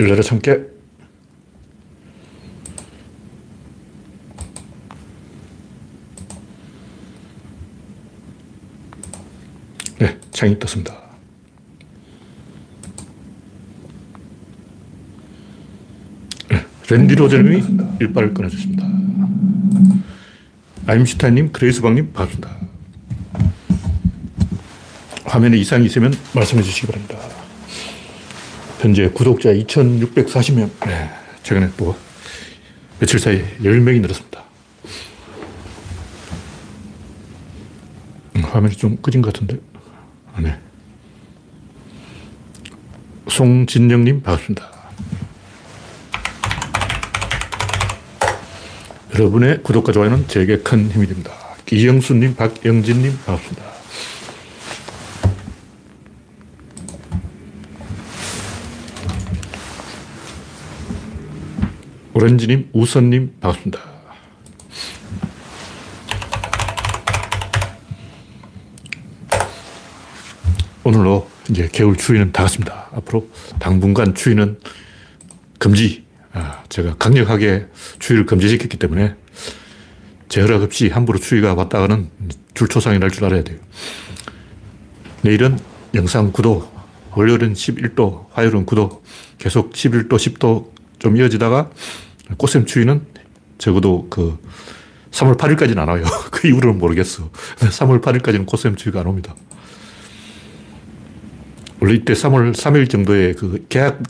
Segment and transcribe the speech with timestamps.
[0.00, 0.58] 열려라 참깨.
[9.98, 10.98] 네, 창이 떴습니다.
[16.48, 17.62] 네, 랜디 로저님이
[18.00, 18.88] 일발을 끊어주습니다
[20.86, 22.56] 아임슈타인님, 그레이스방님, 반갑습니다.
[25.24, 27.39] 화면에 이상이 있으면 말씀해 주시기 바랍니다.
[28.80, 30.70] 현재 구독자 2,640명.
[30.86, 31.10] 네,
[31.42, 31.94] 최근에 또
[32.98, 34.42] 며칠 사이 10명이 늘었습니다.
[38.36, 39.58] 음, 화면이 좀 꺼진 것 같은데.
[40.32, 40.58] 아, 네.
[43.28, 44.70] 송진영님, 반갑습니다.
[49.14, 51.32] 여러분의 구독과 좋아요는 제게 큰 힘이 됩니다.
[51.70, 53.69] 이영수님, 박영진님, 반갑습니다.
[62.24, 63.80] 오렌지님, 우선님, 반갑습니다.
[70.84, 72.88] 오늘로 이제 겨울 추위는 다 갔습니다.
[72.92, 74.60] 앞으로 당분간 추위는
[75.58, 76.04] 금지.
[76.32, 77.66] 아, 제가 강력하게
[77.98, 79.14] 추위를 금지시켰기 때문에
[80.28, 82.10] 제 허락 없이 함부로 추위가 왔다가는
[82.54, 83.58] 줄초상이 날 줄 알아야 돼요.
[85.22, 85.58] 내일은
[85.94, 86.68] 영상 9도,
[87.12, 89.00] 월요일은 11도, 화요일은 9도,
[89.38, 91.70] 계속 11도, 10도 좀 이어지다가
[92.36, 93.06] 꽃샘 추위는
[93.58, 94.38] 적어도 그
[95.10, 96.04] 3월 8일까지는 안 와요.
[96.30, 97.30] 그 이후로는 모르겠어.
[97.30, 99.34] 3월 8일까지는 꽃샘 추위가 안 옵니다.
[101.80, 104.02] 원래 이때 3월 3일 정도에 그 계약,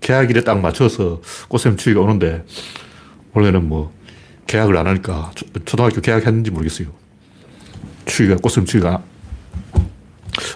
[0.00, 2.44] 계약일에 딱 맞춰서 꽃샘 추위가 오는데
[3.34, 3.92] 원래는 뭐
[4.46, 5.30] 계약을 안 하니까
[5.64, 6.88] 초등학교 계약했는지 모르겠어요.
[8.06, 9.02] 추위가, 꽃샘 추위가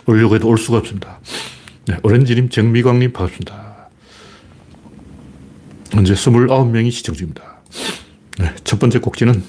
[0.07, 1.21] 오려고 해도 올 수가 없습니다.
[1.87, 3.72] 네, 오렌지님, 정미광님 반갑습니다.
[5.93, 7.61] 현재 29명이 시청 중입니다.
[8.39, 9.43] 네, 첫 번째 꼭지는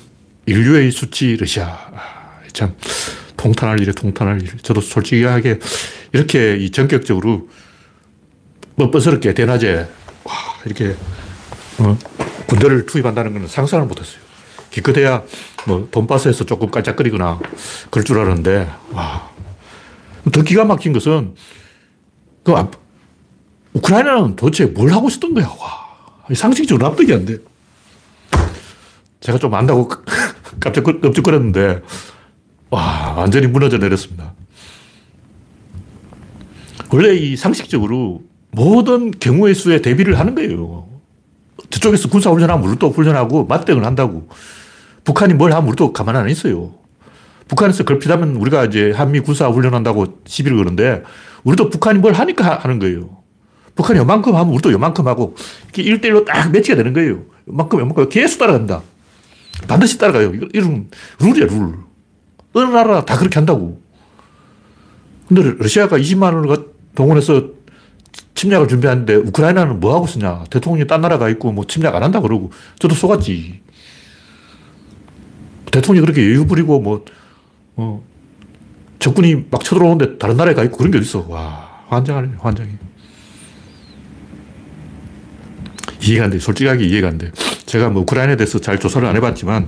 [0.46, 1.68] 인류의 수치 러시아.
[1.68, 2.76] 아, 참,
[3.38, 4.58] 통탄할 일에 통탄할 일.
[4.58, 5.60] 저도 솔직하게
[6.12, 7.48] 이렇게 이 전격적으로
[8.76, 9.88] 뻔뻔스럽게 대낮에
[10.26, 10.34] 와,
[10.66, 10.96] 이렇게
[11.80, 11.98] 어,
[12.48, 14.22] 군대를 투입한다는 것은 상상을 못했어요.
[14.70, 15.24] 기껏해야
[15.66, 17.40] 뭐 돈바스에서 조금 깔짝거리거나
[17.90, 19.32] 그럴 줄 알았는데 와.
[20.32, 21.36] 더 기가 막힌 것은
[22.44, 22.54] 그
[23.74, 25.48] 우크라이나는 도대체 뭘 하고 있었던 거야.
[25.48, 25.83] 와.
[26.36, 27.38] 상식적으로 납득이 안 돼.
[29.20, 29.90] 제가 좀 안다고
[30.60, 31.82] 깜짝 끔찍거렸는데
[32.70, 34.34] 와, 완전히 무너져 내렸습니다.
[36.92, 40.88] 원래 이 상식적으로 모든 경우의 수에 대비를 하는 거예요.
[41.70, 44.28] 저쪽에서 군사훈련하면 우리도 훈련하고 맞대응을 한다고.
[45.04, 46.76] 북한이 뭘 하면 우리도 가만 안 있어요.
[47.48, 51.04] 북한에서 걸핏하면 우리가 이제 한미 군사훈련한다고 시비를 거는데
[51.44, 53.23] 우리도 북한이 뭘 하니까 하는 거예요.
[53.76, 55.36] 북한이 요만큼 하면 우리도 요만큼 하고
[55.74, 57.24] 이렇게 1대1로 딱 매치가 되는 거예요.
[57.48, 58.84] 요만큼, 요만큼 계속 따라간다.
[59.68, 60.34] 반드시 따라가요.
[60.54, 60.90] 이런
[61.20, 61.76] 룰이야, 룰.
[62.54, 63.82] 어느 나라 다 그렇게 한다고.
[65.28, 67.50] 근데 러시아가 20만 원을 동원해서
[68.36, 72.52] 침략을 준비하는데 우크라이나는 뭐 하고 있냐 대통령이 딴 나라가 있고 뭐 침략 안 한다 그러고
[72.80, 73.62] 저도 속았지.
[75.72, 77.04] 대통령이 그렇게 여유 부리고 뭐,
[77.76, 78.04] 어,
[79.00, 81.26] 적군이 막 쳐들어오는데 다른 나라에 가 있고 그런 게 어딨어.
[81.28, 82.72] 와, 환장하네, 환장해.
[86.04, 86.40] 이해가 안 돼.
[86.40, 87.32] 솔직하게 이해가 안 돼.
[87.66, 89.68] 제가 뭐 우크라이나에 대해서 잘 조사를 안 해봤지만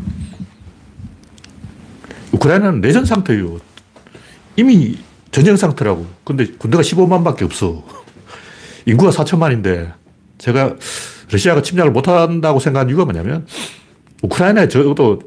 [2.31, 3.59] 우크라이나는 내전 상태예요.
[4.57, 4.97] 이미
[5.31, 6.06] 전쟁 상태라고.
[6.24, 7.84] 근데 군대가 15만 밖에 없어.
[8.85, 9.94] 인구가 4천만인데
[10.38, 10.75] 제가
[11.31, 13.47] 러시아가 침략을 못한다고 생각한 이유가 뭐냐면
[14.22, 15.19] 우크라이나에 적어도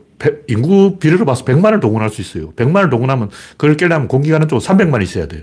[0.49, 2.53] 인구 비례로 봐서 100만을 동원할 수 있어요.
[2.53, 5.43] 100만을 동원하면 그걸 깨려면 공기가는 쪽 300만 있어야 돼요.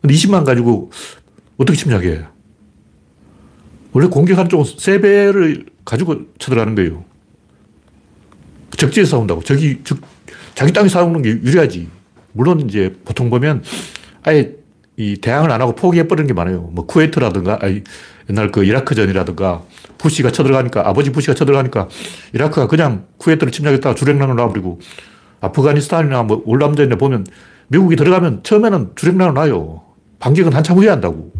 [0.00, 0.90] 근데 20만 가지고
[1.56, 2.24] 어떻게 침략해?
[3.92, 7.04] 원래 공격하는 쪽은 3배를 가지고 쳐들어가는 거예요.
[8.76, 9.42] 적지에 싸운다고.
[9.42, 9.98] 적이, 적,
[10.54, 11.88] 자기 땅에 싸우는 게 유리하지.
[12.32, 13.62] 물론 이제 보통 보면
[14.22, 14.54] 아예
[14.96, 16.62] 이 대항을 안 하고 포기해버리는 게 많아요.
[16.72, 17.82] 뭐 쿠웨이트라든가, 아니,
[18.30, 19.62] 옛날 그 이라크전이라든가
[19.98, 21.88] 부시가 쳐들어가니까, 아버지 부시가 쳐들어가니까
[22.32, 24.80] 이라크가 그냥 쿠웨이트를 침략했다가 주력난을 놔버리고
[25.40, 27.26] 아프가니스탄이나 뭐 월남전에 보면
[27.68, 29.82] 미국이 들어가면 처음에는 주력난을 놔요.
[30.18, 31.32] 반격은 한참 후에 한다고.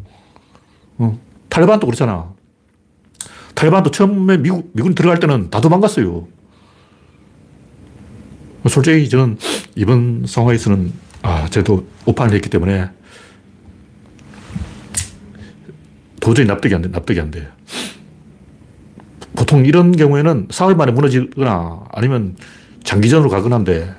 [0.98, 1.18] 어.
[1.48, 2.31] 탈레반도 그렇잖아.
[3.62, 6.26] 탈레반도 처음에 미국, 미군 들어갈 때는 다 도망갔어요.
[8.68, 9.38] 솔직히 저는
[9.76, 10.92] 이번 상황에서는
[11.22, 12.90] 아, 저도 오판을 했기 때문에
[16.20, 17.48] 도저히 납득이 안 돼, 납득이 안 돼.
[19.36, 22.36] 보통 이런 경우에는 사흘 만에 무너지거나 아니면
[22.82, 23.94] 장기전으로 가거나 한데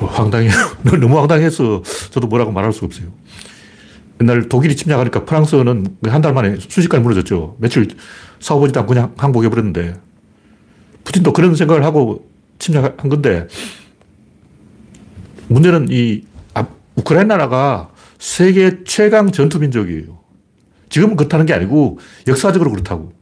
[0.00, 0.52] 황당해요.
[1.00, 3.08] 너무 황당해서 저도 뭐라고 말할 수가 없어요.
[4.20, 7.56] 옛날 독일이 침략하니까 프랑스는 한 달 만에 순식간에 무너졌죠.
[7.60, 7.88] 며칠
[8.40, 9.94] 싸워보지도 않고 그냥 항복해버렸는데
[11.04, 12.28] 푸틴도 그런 생각을 하고
[12.58, 13.46] 침략한 건데
[15.48, 16.24] 문제는 이
[16.96, 20.18] 우크라이나가 세계 최강 전투민족이에요.
[20.88, 23.12] 지금은 그렇다는 게 아니고 역사적으로 그렇다고.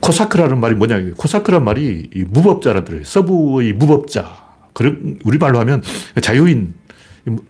[0.00, 1.14] 코사크라는 말이 뭐냐.
[1.16, 3.04] 코사크란 말이 무법자라는 뜻이에요.
[3.04, 4.50] 서부의 무법자.
[4.72, 5.82] 그런, 우리말로 하면
[6.20, 6.74] 자유인.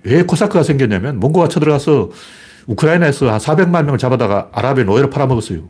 [0.05, 2.11] 왜 코사크가 생겼냐면 몽고가 쳐들어가서
[2.67, 5.69] 우크라이나에서 한 400만 명을 잡아다가 아랍의 노예로 팔아먹었어요.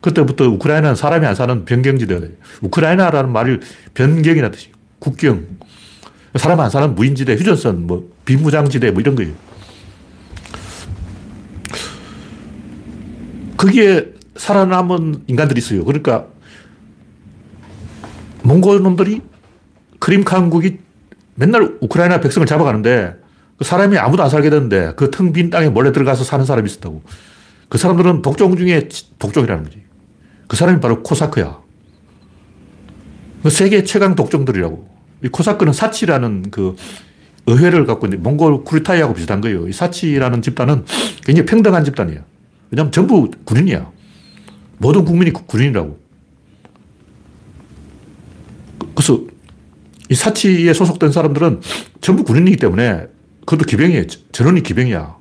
[0.00, 2.30] 그때부터 우크라이나는 사람이 안 사는 변경지대가 돼요.
[2.62, 3.58] 우크라이나라는 말이
[3.94, 4.74] 변경이라는 뜻이에요.
[5.00, 5.44] 국경.
[6.36, 9.32] 사람 안 사는 무인지대, 휴전선, 뭐, 비무장지대, 뭐 이런 거예요.
[13.56, 15.84] 거기에 살아남은 인간들이 있어요.
[15.84, 16.26] 그러니까,
[18.42, 19.20] 몽골 놈들이
[19.98, 20.78] 크림 강국이
[21.34, 23.16] 맨날 우크라이나 백성을 잡아가는데
[23.58, 27.02] 그 사람이 아무도 안 살게 되는데 그 텅 빈 땅에 몰래 들어가서 사는 사람이 있었다고.
[27.68, 28.88] 그 사람들은 독종 중에
[29.18, 29.82] 독종이라는 거지.
[30.46, 31.58] 그 사람이 바로 코사크야.
[33.42, 34.88] 그 세계 최강 독종들이라고.
[35.24, 36.76] 이 코사크는 사치라는 그
[37.46, 39.68] 의회를 갖고 있는데 몽골 쿠리타이하고 비슷한 거예요.
[39.68, 40.84] 이 사치라는 집단은
[41.24, 42.20] 굉장히 평등한 집단이에요.
[42.70, 43.90] 왜냐하면 전부 군인이야.
[44.78, 45.98] 모든 국민이 군인이라고.
[48.94, 49.20] 그래서
[50.10, 51.60] 이 사치에 소속된 사람들은
[52.00, 53.06] 전부 군인이기 때문에
[53.48, 54.04] 그것도 기병이에요.
[54.30, 55.16] 전원이 기병이야.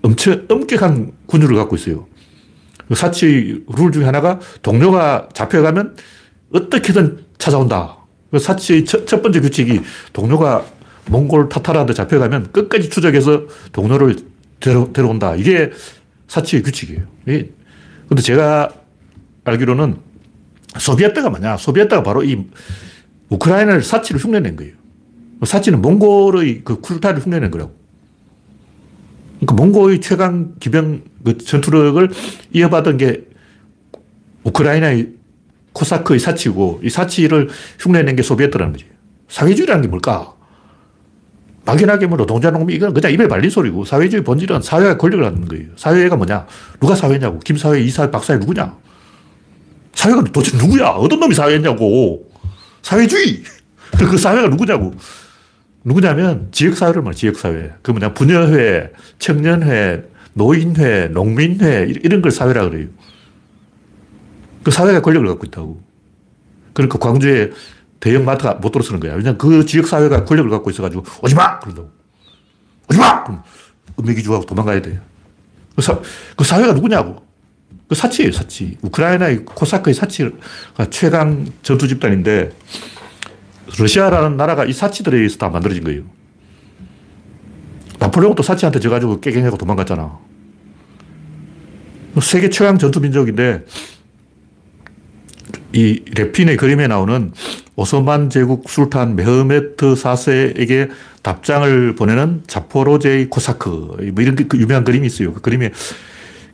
[0.00, 2.06] 엄청 엄격한 군율을 갖고 있어요.
[2.88, 5.94] 그 사치 룰 중에 하나가 동료가 잡혀가면
[6.54, 7.98] 어떻게든 찾아온다.
[8.30, 9.82] 그 사치의 첫, 첫 번째 규칙이
[10.14, 10.64] 동료가
[11.10, 14.16] 몽골 타타라한테 잡혀가면 끝까지 추적해서 동료를
[14.58, 15.34] 데려, 데려온다.
[15.34, 15.70] 이게
[16.28, 17.02] 사치의 규칙이에요.
[17.26, 18.70] 근데 제가
[19.44, 19.98] 알기로는
[20.78, 21.58] 소비에트가 뭐냐?
[21.58, 22.46] 소비에트가 바로 이
[23.28, 24.83] 우크라이나를 사치를 흉내낸 거예요.
[25.42, 27.74] 사치는 몽골의 그 쿨타를 흉내낸 거라고.
[29.40, 32.10] 그러니까 몽골의 최강 기병 그 전투력을
[32.52, 33.26] 이어받은 게
[34.44, 35.10] 우크라이나의
[35.72, 37.48] 코사크의 사치고 이 사치를
[37.78, 38.86] 흉내낸 게 소비에트라는 거지.
[39.28, 40.34] 사회주의라는 게 뭘까?
[41.64, 45.68] 막연하게 뭐 노동자 농민 이건 그냥 입에 발린 소리고 사회주의 본질은 사회가 권력을 갖는 거예요.
[45.76, 46.46] 사회가 뭐냐?
[46.78, 47.38] 누가 사회냐고.
[47.40, 48.76] 김사회, 이사회, 박사회 누구냐?
[49.94, 50.88] 사회가 도대체 누구야?
[50.90, 52.30] 어떤 놈이 사회냐고.
[52.82, 53.42] 사회주의.
[53.98, 54.94] 그 사회가 누구냐고.
[55.84, 57.74] 누구냐면 지역사회를 말해, 지역사회.
[57.82, 62.88] 그 뭐냐, 분여회, 청년회, 노인회, 농민회, 이런 걸 사회라 그래요.
[64.64, 65.82] 그 사회가 권력을 갖고 있다고.
[66.72, 67.52] 그러니까 광주에
[68.00, 69.12] 대형 마트가 못 들어서는 거야.
[69.14, 71.58] 왜냐면 그 지역사회가 권력을 갖고 있어가지고, 오지 마!
[71.60, 71.90] 그런다고.
[72.90, 73.22] 오지 마!
[73.22, 73.42] 그럼
[73.98, 75.00] 음식이주하고 도망가야 돼요.
[75.76, 76.00] 그, 사,
[76.36, 77.22] 그 사회가 누구냐고.
[77.88, 78.78] 그 사치예요, 사치.
[78.80, 80.30] 우크라이나의 코사크의 사치가
[80.90, 82.50] 최강 전투 집단인데,
[83.78, 86.02] 러시아라는 나라가 이 사치들에 의해서 다 만들어진 거예요.
[87.98, 90.18] 나폴레옹도 사치한테 져가지고 깨갱하고 도망갔잖아.
[92.20, 93.64] 세계 최강 전투 민족인데,
[95.72, 97.32] 이 레핀의 그림에 나오는
[97.74, 100.90] 오스만 제국 술탄 메흐메트 4세에게
[101.22, 103.68] 답장을 보내는 자포로제의 코사크.
[103.68, 105.32] 뭐 이런 그 유명한 그림이 있어요.
[105.32, 105.72] 그 그림에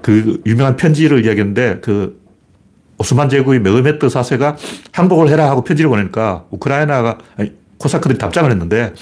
[0.00, 2.19] 그 유명한 편지를 이야기했는데 그
[3.00, 4.56] 오스만 제국의 메흐메트 4세가
[4.92, 8.92] 항복을 해라 하고 편지를 보내니까 우크라이나가, 아니, 코사크들이 답장을 했는데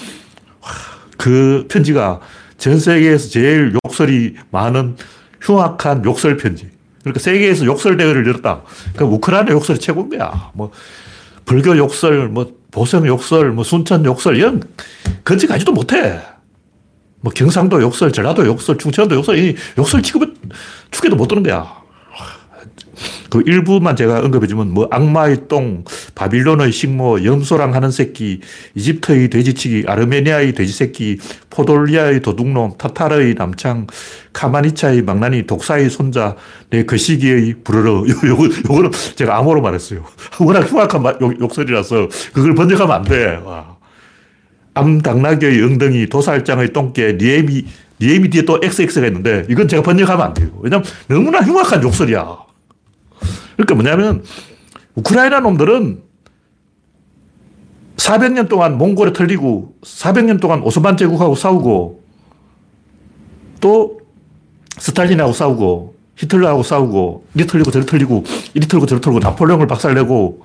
[1.16, 2.20] 그 편지가
[2.58, 4.96] 전 세계에서 제일 욕설이 많은
[5.40, 6.70] 흉악한 욕설 편지.
[7.00, 8.62] 그러니까 세계에서 욕설 대회를 열었다.
[8.92, 10.52] 그러니까 우크라이나 욕설이 최고인 거야.
[10.54, 10.70] 뭐
[11.44, 14.62] 불교 욕설, 뭐 보성 욕설, 뭐 순천 욕설 이런
[15.25, 16.20] 건지 가지도 못해.
[17.20, 20.34] 뭐 경상도 욕설, 전라도 욕설, 충청도 욕설 이 욕설 취급을
[20.92, 21.88] 축에도 못 드는 거야.
[23.30, 28.40] 그 일부만 제가 언급해주면 뭐 악마의 똥, 바빌론의 식모, 염소랑 하는 새끼,
[28.75, 31.18] 이집트의 돼지치기, 아르메니아의 돼지새끼,
[31.50, 33.87] 포돌리아의 도둑놈, 타타르의 남창,
[34.32, 36.37] 카마니차의 망나니, 독사의 손자,
[36.70, 38.08] 내그 시기의 부르르.
[38.28, 40.04] 요 거, 요거는 제가 암호로 말했어요.
[40.40, 43.40] 워낙 흉악한 욕, 욕설이라서 그걸 번역하면 안 돼.
[43.44, 43.76] 와.
[44.75, 47.66] 암당나귀의 엉덩이, 도살장의 똥개, 니에미,
[48.00, 50.50] 니에미 뒤에 또 XX가 있는데 이건 제가 번역하면 안 돼요.
[50.61, 52.48] 왜냐면 너무나 흉악한 욕설이야.
[53.58, 54.24] 그러니까 뭐냐면
[54.94, 56.02] 우크라이나 놈들은
[57.96, 62.04] 400년 동안 몽골에 털리고 400년 동안 오스만 제국하고 싸우고
[63.60, 64.00] 또
[64.78, 68.24] 스탈린하고 싸우고 히틀러하고 싸우고 이리 털리고 저리 털리고
[68.54, 70.44] 이리 털고 저리 털고 나폴레옹을 박살내고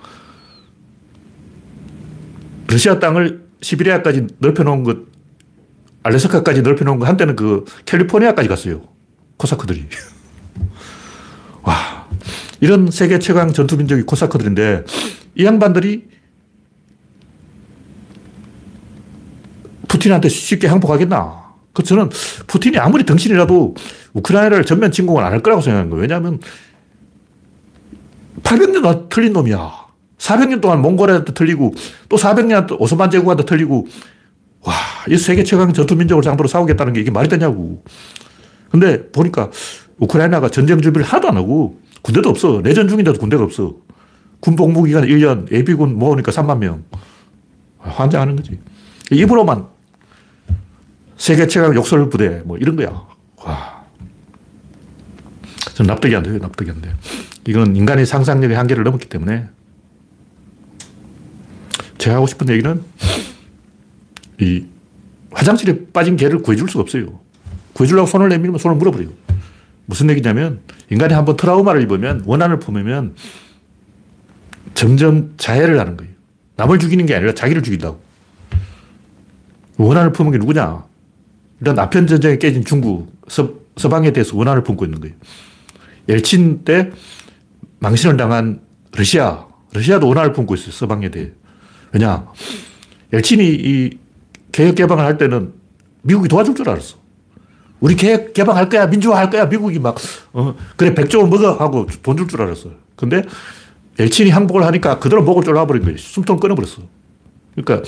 [2.67, 4.97] 러시아 땅을 시베리아까지 넓혀놓은 것
[6.01, 8.81] 알래스카까지 넓혀놓은 거 한때는 그 캘리포니아까지 갔어요.
[9.37, 9.87] 코사크들이.
[12.63, 12.67] 와.
[12.67, 14.85] 이런 세계 최강 전투민족이 코사크들인데
[15.35, 16.07] 이 양반들이
[19.87, 21.43] 푸틴한테 쉽게 항복하겠나?
[21.73, 22.09] 그 저는
[22.47, 23.75] 푸틴이 아무리 덩신이라도
[24.13, 26.01] 우크라이나를 전면 침공을 안 할 거라고 생각하는 거예요.
[26.01, 26.39] 왜냐하면
[28.43, 29.83] 800년 틀린 놈이야.
[30.17, 31.73] 400년 동안 몽골한테 틀리고
[32.07, 33.87] 또 400년 오스만 제국한테 틀리고
[34.61, 34.73] 와,
[35.09, 37.83] 이 세계 최강 전투민족을 상대로 싸우겠다는 게 이게 말이 되냐고.
[38.69, 39.51] 근데 보니까
[39.97, 42.61] 우크라이나가 전쟁 준비를 하나도 안 하고 군대도 없어.
[42.61, 43.75] 내전 중인데도 군대가 없어.
[44.39, 46.83] 군 복무 기간 1년, 예비군 모으니까 3만 명.
[47.79, 48.59] 환장하는 거지.
[49.11, 49.67] 입으로만
[51.17, 53.07] 세계 최강 욕설 부대 뭐 이런 거야.
[53.37, 53.83] 와.
[55.73, 56.37] 전 납득이 안 돼요.
[56.37, 56.93] 납득이 안 돼요.
[57.47, 59.47] 이건 인간의 상상력의 한계를 넘었기 때문에
[61.97, 62.83] 제가 하고 싶은 얘기는
[64.41, 64.65] 이
[65.31, 67.19] 화장실에 빠진 개를 구해줄 수가 없어요.
[67.73, 69.09] 구해주려고 손을 내밀면 손을 물어버려요.
[69.85, 73.15] 무슨 얘기냐면 인간이 한번 트라우마를 입으면 원한을 품으면
[74.73, 76.13] 점점 자해를 하는 거예요.
[76.55, 78.01] 남을 죽이는 게 아니라 자기를 죽인다고.
[79.77, 80.85] 원한을 품은 게 누구냐?
[81.59, 85.15] 일단 아편 전쟁에 깨진 중국, 서, 서방에 대해서 원한을 품고 있는 거예요.
[86.07, 86.91] 엘친 때
[87.79, 88.61] 망신을 당한
[88.91, 90.71] 러시아, 러시아도 원한을 품고 있어요.
[90.71, 91.31] 서방에 대해.
[91.91, 92.27] 왜냐?
[93.11, 93.97] 엘친이 이
[94.51, 95.53] 개혁 개방을 할 때는
[96.01, 96.97] 미국이 도와줄 줄 알았어.
[97.83, 99.45] 우리 개혁 개방할 거야, 민주화 할 거야.
[99.45, 99.97] 미국이 막,
[100.31, 101.51] 어, 그래, 백종원 먹어.
[101.53, 102.69] 하고 돈 줄 줄 알았어.
[102.95, 103.23] 근데
[103.99, 105.97] 엘친이 항복을 하니까 그대로 목을 졸라버린 거예요.
[105.97, 106.77] 숨통 끊어버렸어.
[107.55, 107.87] 그러니까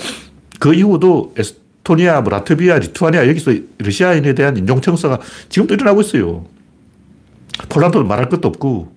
[0.60, 6.44] 그 이후도 에스토니아, 뭐 라트비아, 리투아니아 여기서 러시아인에 대한 인종청사가 지금도 일어나고 있어요.
[7.70, 8.94] 폴란드도 말할 것도 없고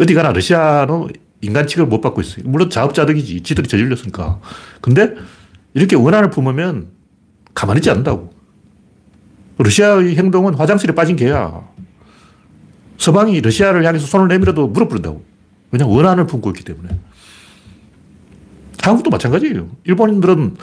[0.00, 1.08] 어디 가나 러시아는
[1.42, 2.44] 인간 취급을 못 받고 있어요.
[2.46, 3.42] 물론 자업자득이지.
[3.42, 4.40] 지들이 저질렀으니까.
[4.80, 5.14] 근데
[5.74, 6.88] 이렇게 원한을 품으면
[7.52, 8.39] 가만히 있지 않는다고.
[9.62, 11.62] 러시아의 행동은 화장실에 빠진 개야.
[12.98, 15.22] 서방이 러시아를 향해서 손을 내밀어도 물어버린다고.
[15.72, 16.98] 왜냐 원한을 품고 있기 때문에.
[18.82, 19.68] 한국도 마찬가지예요.
[19.84, 20.56] 일본인들은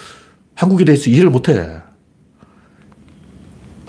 [0.55, 1.81] 한국에 대해서 이해를 못 해.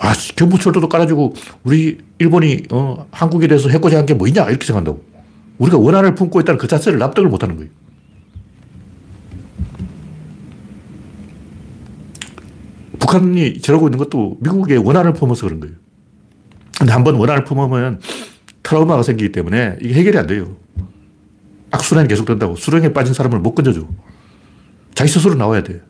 [0.01, 1.35] 아, 경부철도도 깔아주고,
[1.65, 4.45] 우리 일본이, 어, 한국에 대해서 해코지 한 게 뭐 있냐?
[4.49, 5.03] 이렇게 생각한다고.
[5.59, 7.71] 우리가 원한을 품고 있다는 그 자체를 납득을 못 하는 거예요.
[13.09, 15.75] 북한이 저러고 있는 것도 미국의 원한을 품어서 그런 거예요.
[16.79, 18.01] 근데 한번 원한을 품으면
[18.63, 20.57] 트라우마가 생기기 때문에 이게 해결이 안 돼요.
[21.71, 22.55] 악순환이 계속 된다고.
[22.55, 23.87] 수렁에 빠진 사람을 못 건져줘.
[24.95, 25.81] 자기 스스로 나와야 돼.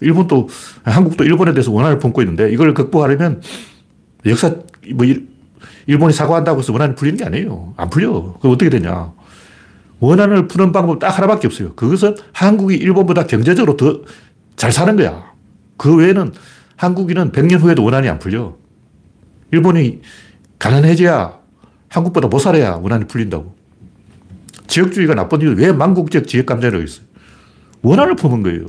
[0.00, 0.48] 일본도,
[0.84, 3.40] 한국도 일본에 대해서 원한을 품고 있는데 이걸 극복하려면
[4.26, 4.54] 역사,
[4.94, 5.06] 뭐,
[5.86, 7.74] 일본이 사과한다고 해서 원한이 풀리는 게 아니에요.
[7.76, 8.36] 안 풀려.
[8.40, 9.12] 그 어떻게 되냐.
[10.00, 11.74] 원한을 푸는 방법 딱 하나밖에 없어요.
[11.74, 14.02] 그것은 한국이 일본보다 경제적으로 더
[14.56, 15.31] 잘 사는 거야.
[15.82, 16.32] 그 외에는
[16.76, 18.56] 한국인은 100년 후에도 원한이 안 풀려.
[19.50, 20.00] 일본이
[20.60, 21.40] 가난해져야
[21.88, 23.52] 한국보다 못 살아야 원한이 풀린다고.
[24.68, 27.04] 지역주의가 나쁜 이유 왜 망국적 지역 감정이라고 있어요?
[27.82, 28.64] 원한을 품은 거예요.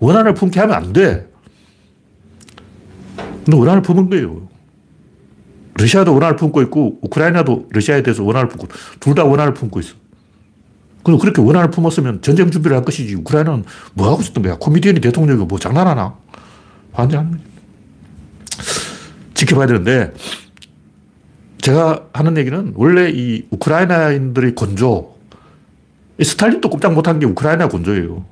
[0.00, 1.26] 원한을 품게 하면 안 돼.
[3.16, 4.48] 근데 원한을 품은 거예요.
[5.78, 8.68] 러시아도 원한을 품고 있고, 우크라이나도 러시아에 대해서 원한을 품고,
[9.00, 9.94] 둘 다 원한을 품고 있어.
[11.08, 13.14] 그럼 그렇게 원한을 품었으면 전쟁 준비를 할 것이지.
[13.14, 14.58] 우크라이나는 뭐 하고 있었던 거야?
[14.58, 16.14] 코미디언이 대통령이 뭐 장난하나?
[16.92, 17.40] 환장하는.
[19.32, 20.12] 지켜봐야 되는데,
[21.62, 25.16] 제가 하는 얘기는 원래 이 우크라이나인들의 건조,
[26.22, 28.26] 스탈린도 꼼짝 못한 게 우크라이나 건조예요.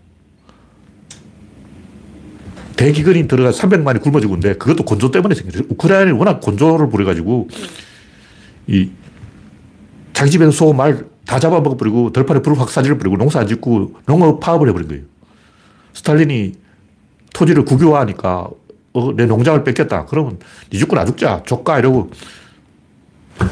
[2.76, 5.62] 대기근이 들어가 300만이 굶어 죽은데 그것도 건조 때문에 생겼어요.
[5.70, 7.48] 우크라이나는 워낙 건조를 부려가지고
[8.66, 8.90] 이
[10.12, 14.68] 자기 집에서 소, 말 다 잡아먹어버리고 덜판에 불을 확 사질러버리고 농사 안 짓고 농업 파업을
[14.68, 15.02] 해버린 거예요.
[15.92, 16.54] 스탈린이
[17.34, 18.48] 토지를 국유화하니까
[18.94, 20.06] 어, 내 농장을 뺏겼다.
[20.06, 20.38] 그러면
[20.72, 21.42] 니 죽고 나 죽자.
[21.44, 22.10] 조까 이러고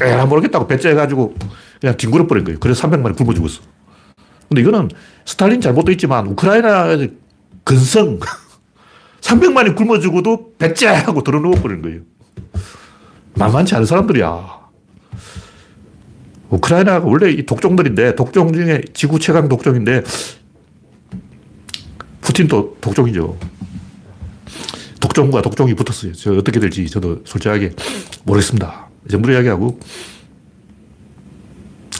[0.01, 1.35] 에라 모르겠다고 배째해가지고
[1.79, 2.59] 그냥 뒹굴어 버린 거예요.
[2.59, 3.61] 그래서 300만이 굶어 죽었어.
[4.49, 4.89] 근데 이거는
[5.25, 7.13] 스탈린 잘못도 있지만 우크라이나의
[7.63, 8.19] 근성
[9.21, 12.01] 300만이 굶어 죽어도 배째 하고 들어누워 버린 거예요.
[13.35, 14.64] 만만치 않은 사람들이야.
[16.49, 20.03] 우크라이나가 원래 이 독종들인데, 독종 중에 지구 최강 독종인데,
[22.21, 23.37] 푸틴도 독종이죠.
[24.99, 26.13] 독종과 독종이 붙었어요.
[26.13, 27.71] 저 어떻게 될지 저도 솔직하게
[28.23, 28.89] 모르겠습니다.
[29.07, 29.79] 이 정도로 이야기하고.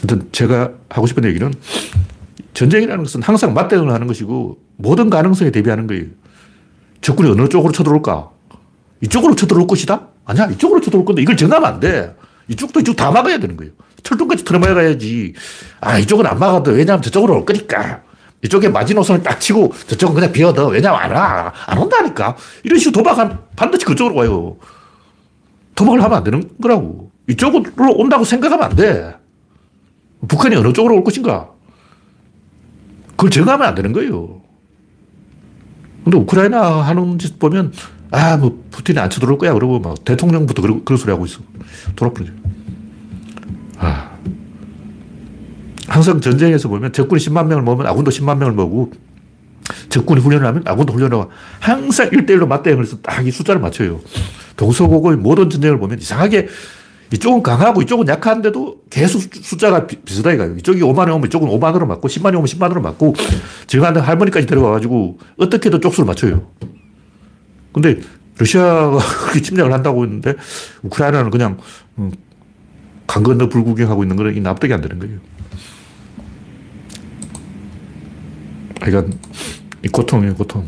[0.01, 1.53] 하여튼 제가 하고 싶은 얘기는
[2.53, 6.05] 전쟁이라는 것은 항상 맞대응을 하는 것이고 모든 가능성에 대비하는 거예요.
[7.01, 8.31] 적군이 어느 쪽으로 쳐들어올까?
[9.01, 10.07] 이쪽으로 쳐들어올 것이다?
[10.25, 12.15] 아니야, 이쪽으로 쳐들어올 건데 이걸 정하면 안 돼.
[12.47, 13.73] 이쪽도 이쪽 다 막아야 되는 거예요.
[14.05, 15.33] 철통까지 틀어막아야지.
[15.81, 18.01] 아, 이쪽은 안 막아도 왜냐하면 저쪽으로 올 거니까.
[18.43, 20.67] 이쪽에 마지노선을 딱 치고 저쪽은 그냥 비워둬.
[20.67, 21.51] 왜냐면 안 와.
[21.65, 22.37] 안 온다니까.
[22.63, 24.57] 이런 식으로 도박하면 반드시 그쪽으로 와요.
[25.73, 27.11] 도박을 하면 안 되는 거라고.
[27.27, 29.15] 이쪽으로 온다고 생각하면 안 돼.
[30.27, 31.49] 북한이 어느 쪽으로 올 것인가.
[33.11, 34.41] 그걸 정하면 안 되는 거예요.
[36.03, 37.73] 근데 우크라이나 하는 짓 보면
[38.11, 39.53] 아, 뭐, 푸틴이 안 쳐들어올 거야.
[39.53, 41.39] 그러고 막 대통령부터 그런, 그런 소리 하고 있어.
[41.95, 42.31] 돌아버리죠.
[43.79, 44.11] 아.
[45.87, 48.91] 항상 전쟁에서 보면 적군이 10만 명을 모으면 아군도 10만 명을 모으고
[49.89, 53.99] 적군이 훈련을 하면 아군도 훈련을 하고 항상 1대1로 맞대응을 해서 딱 이 숫자를 맞춰요.
[54.57, 56.47] 동서고고의 모든 전쟁을 보면 이상하게
[57.13, 60.55] 이쪽은 강하고 이쪽은 약한데도 계속 숫자가 비, 슷하게 가요.
[60.57, 63.13] 이쪽이 5만이 오면 이쪽은 5만으로 맞고 10만이 오면 10만으로 맞고
[63.67, 66.47] 제가 할머니까지 데려가가지고 어떻게든 쪽수를 맞춰요.
[67.71, 67.99] 근데
[68.37, 68.99] 러시아가
[69.41, 70.33] 침략을 한다고 했는데
[70.81, 71.57] 우크라이나는 그냥
[71.99, 72.11] 음,
[73.07, 75.19] 강 건너 불구경하고 있는 거는 납득이 안 되는 거예요.
[78.81, 79.15] 그러니까
[79.83, 80.67] 이 고통이에요, 고통.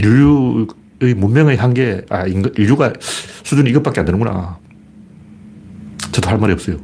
[0.00, 2.92] 인류의 문명의 한계, 아, 인류가
[3.44, 4.58] 수준이 이것밖에 안 되는구나.
[6.12, 6.78] 저도 할 말이 없어요.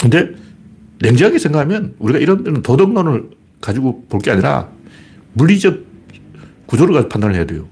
[0.00, 0.30] 근데
[1.00, 3.30] 냉정하게 생각하면 우리가 이런 도덕론을
[3.60, 4.68] 가지고 볼 게 아니라
[5.34, 5.80] 물리적
[6.66, 7.66] 구조를 가지고 판단을 해야 돼요.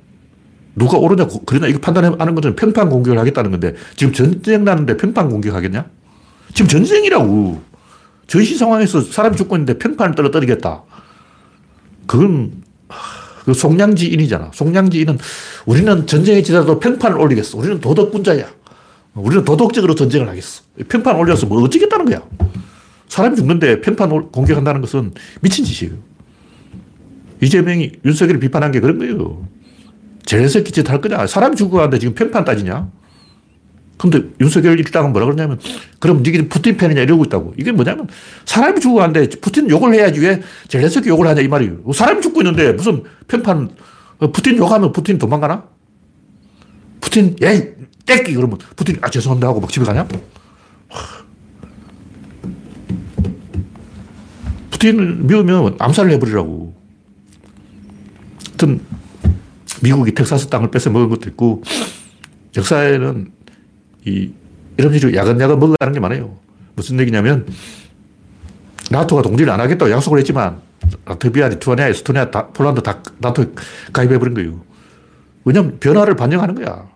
[0.81, 5.85] 누가 옳으냐, 그러냐, 이거 판단하는 것은 평판 공격을 하겠다는 건데 지금 전쟁 나는데 평판 공격하겠냐?
[6.55, 7.61] 지금 전쟁이라고.
[8.27, 10.83] 전시 상황에서 사람이 죽고 있는데 평판을 떨어뜨리겠다.
[12.07, 12.63] 그건
[13.45, 14.53] 그 송량지인이잖아.
[14.55, 15.19] 송량지인은
[15.67, 17.59] 우리는 전쟁에 지나도 평판을 올리겠어.
[17.59, 18.47] 우리는 도덕군자야.
[19.15, 20.63] 우리는 도덕적으로 전쟁을 하겠어.
[20.89, 22.23] 평판 올려서 뭐 어쩌겠다는 거야.
[23.09, 25.97] 사람이 죽는데 평판 공격한다는 것은 미친 짓이에요.
[27.43, 29.47] 이재명이 윤석열을 비판한 게 그런 거예요.
[30.25, 31.27] 재래새끼 짓할 거냐.
[31.27, 32.91] 사람이 죽어가는데 지금 평판 따지냐.
[34.00, 35.59] 근데 윤석열 일당은 뭐라 그러냐면,
[35.99, 37.55] 그럼 니가 푸틴 팬이냐 이러고 있다고.
[37.59, 38.09] 이게 뭐냐면,
[38.47, 41.93] 사람이 죽어가는데 푸틴 욕을 해야지 왜 젤렌스키 욕을 하냐 이 말이에요.
[41.93, 43.71] 사람이 죽고 있는데 무슨 편판,
[44.19, 45.65] 어, 푸틴 욕하면 푸틴 도망가나?
[47.03, 47.73] 푸틴, 에이,
[48.07, 50.09] 떼끼 그러면 푸틴, 아, 죄송합니다 하고 막 집에 가냐?
[54.71, 56.75] 푸틴을 미우면 암살을 해버리라고.
[58.49, 58.81] 하여튼,
[59.83, 61.63] 미국이 텍사스 땅을 뺏어 먹은 것도 있고,
[62.57, 63.31] 역사에는
[64.07, 64.31] 이,
[64.76, 66.37] 이런 식으로 야간야간 먹어가는 게 많아요.
[66.75, 67.47] 무슨 얘기냐면,
[68.91, 70.61] 나토가 동지를 안 하겠다고 약속을 했지만,
[71.04, 73.47] 라트비아, 리투아니아, 에스토니아, 다, 폴란드 다 나토에
[73.93, 74.61] 가입해버린 거예요.
[75.45, 76.89] 왜냐면 변화를 반영하는 거야.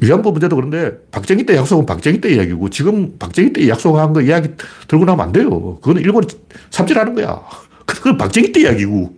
[0.00, 4.50] 위안부 문제도 그런데 박정희 때 약속은 박정희 때 이야기고 지금 박정희 때 약속한 거 이야기
[4.88, 5.76] 들고 나면 안 돼요.
[5.76, 6.26] 그거는 일본이
[6.70, 7.42] 삽질하는 거야.
[7.86, 9.16] 그건 박정희 때 이야기고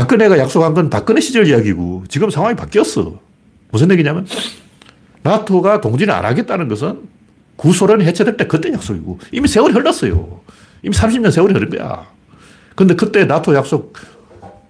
[0.00, 3.18] 박근혜가 약속한 건 박근혜 시절 이야기고 지금 상황이 바뀌었어.
[3.70, 4.26] 무슨 얘기냐면
[5.22, 7.02] 나토가 동진을 안 하겠다는 것은
[7.56, 10.40] 구소련이 해체될 때 그때 약속이고 이미 세월이 흘렀어요.
[10.82, 12.06] 이미 30년 세월이 흐른 거야.
[12.74, 13.92] 근데 그때 나토 약속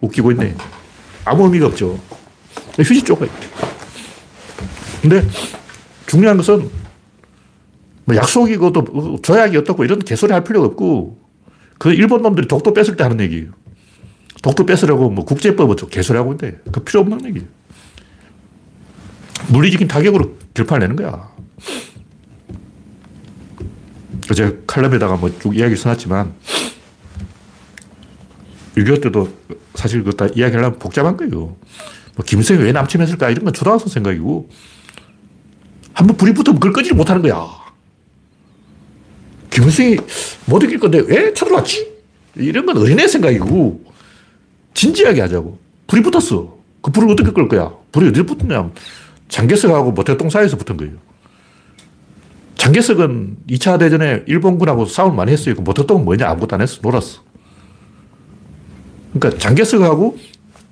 [0.01, 0.57] 웃기고 있네.
[1.25, 2.01] 아무 의미가 없죠.
[2.77, 3.27] 휴지 쪼가
[5.01, 5.25] 근데
[6.07, 6.69] 중요한 것은
[8.05, 11.21] 뭐 약속이고 또 조약이 어떻고 이런 개소리 할 필요가 없고
[11.79, 13.60] 그 일본 놈들이 독도 뺐을 때 하는 얘기예요.
[14.43, 17.47] 독도 뺏으려고 뭐 국제법 어쩌고 개소리 하고 있는데 그 필요 없는 얘기예요.
[19.49, 21.31] 물리적인 타격으로 결판을 내는 거야.
[24.35, 26.33] 제가 칼럼에다가 뭐 쭉 이야기 써놨지만,
[28.77, 29.29] 6.25 때도
[29.75, 31.33] 사실 그거 다 이야기하려면 복잡한 거예요.
[31.33, 34.49] 뭐 김일성이 왜 남침했을까 이런 건 초등학생 생각이고,
[35.93, 37.49] 한번 불이 붙으면 그걸 끄지 못하는 거야.
[39.51, 39.97] 김일성이
[40.47, 41.93] 못 이길 건데 왜 쳐들어왔지?
[42.37, 43.83] 이런 건 어린애 생각이고,
[44.75, 45.59] 진지하게 하자고.
[45.87, 46.57] 불이 붙었어.
[46.83, 47.73] 그 불을 어떻게 끌 거야?
[47.93, 48.71] 불이 어디서 붙느냐?
[49.29, 50.95] 장개석하고 모태똥 사이에서 붙은 거예요.
[52.57, 55.55] 장개석은 2차 대전에 일본군하고 싸움을 많이 했어요.
[55.55, 56.29] 그 모태똥은 뭐냐?
[56.29, 56.79] 아무것도 안 했어.
[56.83, 57.23] 놀았어.
[59.13, 60.19] 그러니까 장개석하고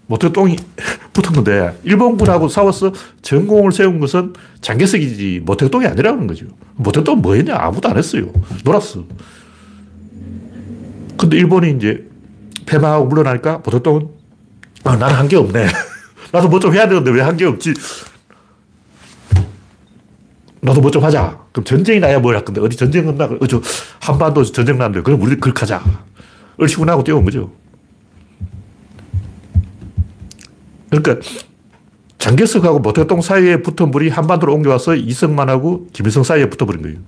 [0.07, 0.57] 모태똥이
[1.13, 6.47] 붙은 건데, 일본군하고 싸워서 전공을 세운 것은 장개석이지 모태똥이 아니라는 거죠.
[6.77, 7.57] 모태똥은 뭐 했냐?
[7.59, 8.31] 아무것도 안 했어요.
[8.65, 9.05] 놀았어.
[11.17, 12.09] 근데 일본이 이제
[12.69, 14.09] 패망하고 물러나니까 모태똥은,
[14.85, 15.67] 아, 나는 한 게 없네.
[16.33, 17.73] 나도 뭐 좀 해야 되는데 왜 한 게 없지?
[20.61, 21.39] 나도 뭐 좀 하자.
[21.53, 23.25] 그럼 전쟁이 나야 뭘 할 건데, 어디 전쟁 끝나?
[23.25, 23.61] 어, 저,
[24.01, 25.83] 한반도 전쟁 나는데, 그럼 우리 그렇게 하자.
[26.59, 27.51] 얼씨구나고 뛰어온 거죠.
[30.91, 31.17] 그러니까,
[32.19, 36.99] 장개석하고 모태동 사이에 붙은 물이 한반도로 옮겨와서 이승만하고 김일성 사이에 붙어버린 거예요.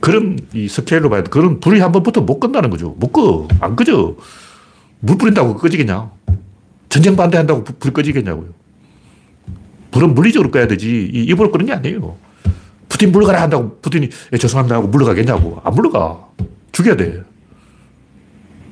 [0.00, 1.30] 그런 이 스케일로 봐야 돼.
[1.30, 2.90] 그런 불이 한 번 붙으면 못 끝나는 거죠.
[2.98, 3.46] 못 꺼.
[3.60, 4.16] 안 꺼져.
[5.00, 6.10] 물 뿌린다고 꺼지겠냐.
[6.88, 8.48] 전쟁 반대한다고 불 꺼지겠냐고요.
[9.90, 11.08] 불은 물리적으로 꺼야 되지.
[11.12, 12.16] 입으로 끄는 게 아니에요.
[12.88, 15.60] 푸틴 물러가라 한다고 푸틴이 예, 죄송합니다 하고 물러가겠냐고.
[15.64, 16.26] 안 물러가.
[16.72, 17.22] 죽여야 돼.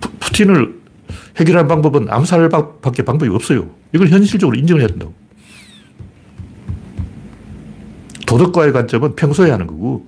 [0.01, 0.79] 푸, 틴을
[1.39, 3.71] 해결하는 방법은 암살밖에 방법이 없어요.
[3.95, 5.15] 이걸 현실적으로 인정을 해야 된다고.
[8.27, 10.07] 도덕과의 관점은 평소에 하는 거고,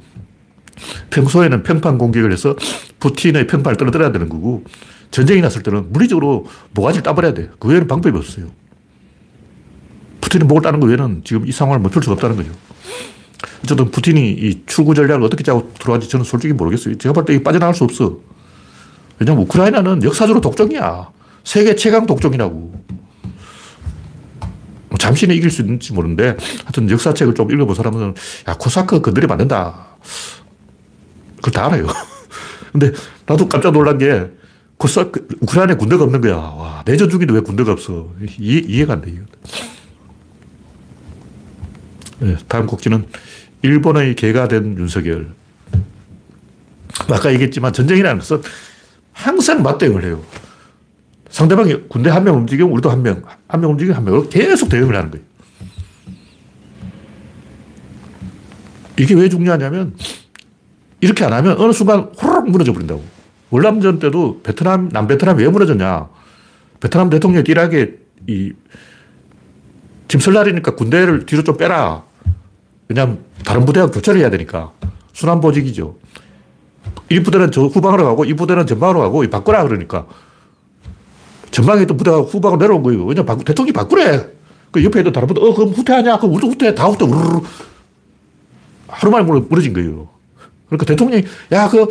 [1.10, 2.56] 평소에는 평판 공격을 해서
[2.98, 4.64] 푸틴의 평판을 떨어뜨려야 되는 거고,
[5.10, 7.50] 전쟁이 났을 때는 물리적으로 모가지를 따버려야 돼.
[7.58, 8.46] 그 외에는 방법이 없어요.
[10.20, 12.52] 푸틴이 목을 따는 거 외에는 지금 이 상황을 멈출 수가 없다는 거죠.
[13.64, 16.96] 어쨌든 푸틴이 이 출구 전략을 어떻게 짜고 들어왔는지 저는 솔직히 모르겠어요.
[16.98, 18.18] 제가 볼때 빠져나갈 수 없어.
[19.18, 21.10] 왜냐면 우크라이나는 역사적으로 독종이야.
[21.44, 22.84] 세계 최강 독종이라고.
[24.90, 28.14] 뭐 잠시는 이길 수 있는지 모르는데 하여튼 역사책을 좀 읽어본 사람은
[28.48, 29.86] 야, 코사크 안 된다.
[31.42, 31.86] 그걸 다 알아요.
[32.72, 32.92] 근데
[33.26, 34.30] 나도 깜짝 놀란 게
[34.76, 36.36] 코사크, 우크라이나에 군대가 없는 거야.
[36.36, 38.10] 와, 내전 중인데 왜 군대가 없어.
[38.38, 39.14] 이해, 이해가 안 돼.
[42.20, 43.06] 네, 다음 곡지는
[43.62, 45.34] 일본의 개가 된 윤석열.
[47.08, 48.42] 아까 얘기했지만 전쟁이라는 것은
[49.12, 50.22] 항상 맞대응을 해요.
[51.30, 54.28] 상대방이 군대 한 명 움직이면 우리도 한 명, 한 명 움직이면 한 명.
[54.28, 55.24] 계속 대응을 하는 거예요.
[58.98, 59.94] 이게 왜 중요하냐면
[61.00, 63.02] 이렇게 안 하면 어느 순간 호로록 무너져 버린다고.
[63.50, 66.08] 월남전 때도 베트남, 남베트남이 왜 무너졌냐.
[66.80, 68.52] 베트남 대통령이 띠라게 이,
[70.08, 72.04] 짐 설날이니까 군대를 뒤로 좀 빼라.
[72.88, 74.72] 왜냐하면 다른 부대와 교체를 해야 되니까.
[75.12, 75.96] 순환보직이죠.
[77.10, 80.06] 이 부대는 저 후방으로 가고 이 부대는 전방으로 가고 바꾸라 그러니까
[81.50, 83.04] 전방에 있던 부대가 후방으로 내려온 거예요.
[83.04, 84.28] 왜냐면 바, 대통령이 바꾸래.
[84.70, 86.18] 그 옆에 있던 다른 부대, 어, 그럼 후퇴하냐?
[86.18, 87.40] 그럼 우리도 후퇴, 다 후퇴, 우르르.
[88.86, 90.08] 하루 만에 무너진 거예요.
[90.70, 91.86] 그러니까 대통령이, 야, 그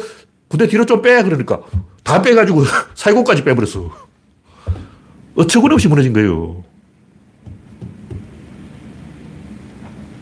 [0.47, 1.21] 부대 뒤로 좀 빼.
[1.21, 1.61] 그러니까
[2.03, 2.63] 다 빼가지고
[2.95, 3.91] 사이고까지 빼버렸어.
[5.35, 6.63] 어처구니 없이 무너진 거예요.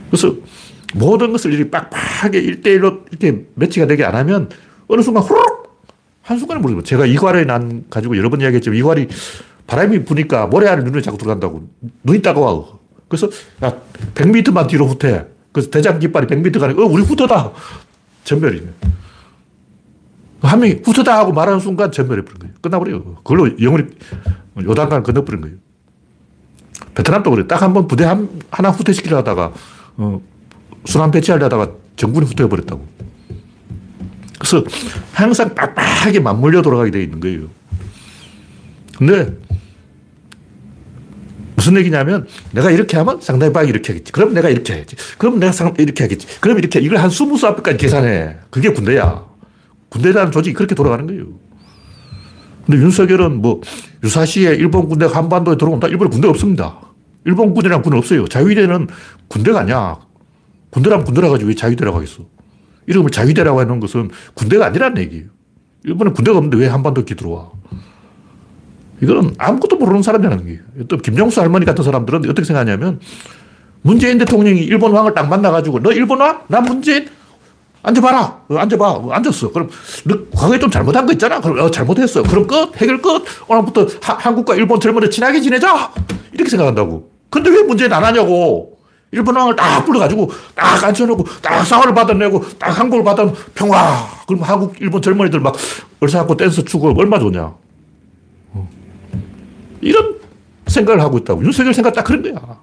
[0.10, 0.36] 그래서
[0.94, 4.50] 모든 것을 이렇게 빡빡하게 1대1로 이렇게 매치가 되게 안 하면
[4.88, 5.68] 어느 순간 후루룩
[6.22, 6.84] 한순간에 모르겠어요.
[6.84, 9.08] 제가 이괄에 난 가지고 여러 번 이야기했지만 이괄이
[9.66, 11.68] 바람이 부니까 모래 안에 눈이 자꾸 들어간다고.
[12.04, 12.80] 눈이 따가워.
[13.08, 13.30] 그래서
[13.64, 13.74] 야,
[14.14, 15.26] 100m만 뒤로 후퇴.
[15.52, 17.52] 그래서 대장 깃발이 100m 가니까 어, 우리 후퇴다.
[18.32, 18.68] 전멸이네.
[20.42, 22.54] 한 명이 후퇴다 하고 말하는 순간 전멸해버린 거예요.
[22.62, 23.16] 끝나버려요.
[23.24, 23.86] 그걸로 영원히
[24.62, 25.56] 요단강 건너버린 거예요.
[26.94, 27.48] 베트남도 그래.
[27.48, 29.54] 딱 한 번 부대 한, 하나 후퇴시키려 하다가,
[29.98, 30.22] 어,
[30.86, 32.86] 순환 배치하려다가 정군이 후퇴해버렸다고.
[34.40, 34.64] 그래서
[35.14, 37.48] 항상 빡빡하게 맞물려 돌아가게 되어 있는 거예요.
[38.98, 39.36] 근데
[41.68, 44.12] 무슨 얘기냐면 내가 이렇게 하면 상대방이 이렇게 하겠지.
[44.14, 44.96] 그럼 내가 이렇게 해야지.
[45.18, 46.26] 그럼 내가 상, 이렇게 하겠지.
[46.40, 48.38] 그럼 이렇게 이걸 한 스무 수 앞까지 계산해.
[48.50, 49.26] 그게 군대야.
[49.90, 51.26] 군대라는 조직이 그렇게 돌아가는 거예요.
[52.66, 53.62] 근데 윤석열은 뭐
[54.04, 55.88] 유사시에 일본 군대가 한반도에 들어온다.
[55.88, 56.80] 일본에 군대 없습니다.
[57.26, 58.28] 일본 군대랑 군은 없어요.
[58.28, 58.88] 자위대는
[59.28, 60.00] 군대가 아니야.
[60.70, 62.26] 군대라면 군대라 가지고 왜 자위대라고 하겠어.
[62.88, 65.26] 이름을 자위대라고 해놓은 것은 군대가 아니라는 얘기예요.
[65.84, 67.52] 일본에 군대가 없는데 왜 한반도 에 들어와?
[69.02, 70.60] 이거는 아무것도 모르는 사람이라는 거예요.
[70.88, 73.00] 또 김정수 할머니 같은 사람들은 어떻게 생각하냐면
[73.82, 76.42] 문재인 대통령이 일본 왕을 딱 만나가지고 너 일본 왕?
[76.48, 77.08] 나 문재인?
[77.84, 78.42] 앉아봐라.
[78.50, 78.90] 어, 앉아봐.
[78.90, 79.52] 어, 앉았어.
[79.52, 79.70] 그럼
[80.06, 81.40] 너 과거에 좀 잘못한 거 있잖아.
[81.40, 82.24] 그럼 어, 잘못했어.
[82.24, 82.76] 그럼 끝.
[82.82, 83.24] 해결 끝.
[83.48, 85.94] 오늘부터 하, 한국과 일본 젊은이 친하게 지내자.
[86.34, 87.10] 이렇게 생각한다고.
[87.30, 88.78] 근데 왜 문재인 안 하냐고.
[89.12, 94.06] 일본 왕을 딱 불러가지고 딱 앉혀놓고 딱 사활을 받아내고 딱 한국을 받아 평화.
[94.28, 95.56] 그럼 한국, 일본 젊은이들 막
[96.02, 97.54] 얼싸갖고 댄스 추고 얼마 좋냐.
[99.88, 99.90] 어.
[99.90, 100.16] 이런
[100.68, 101.44] 생각을 하고 있다고.
[101.44, 102.60] 윤석열 생각 딱 그런 거야.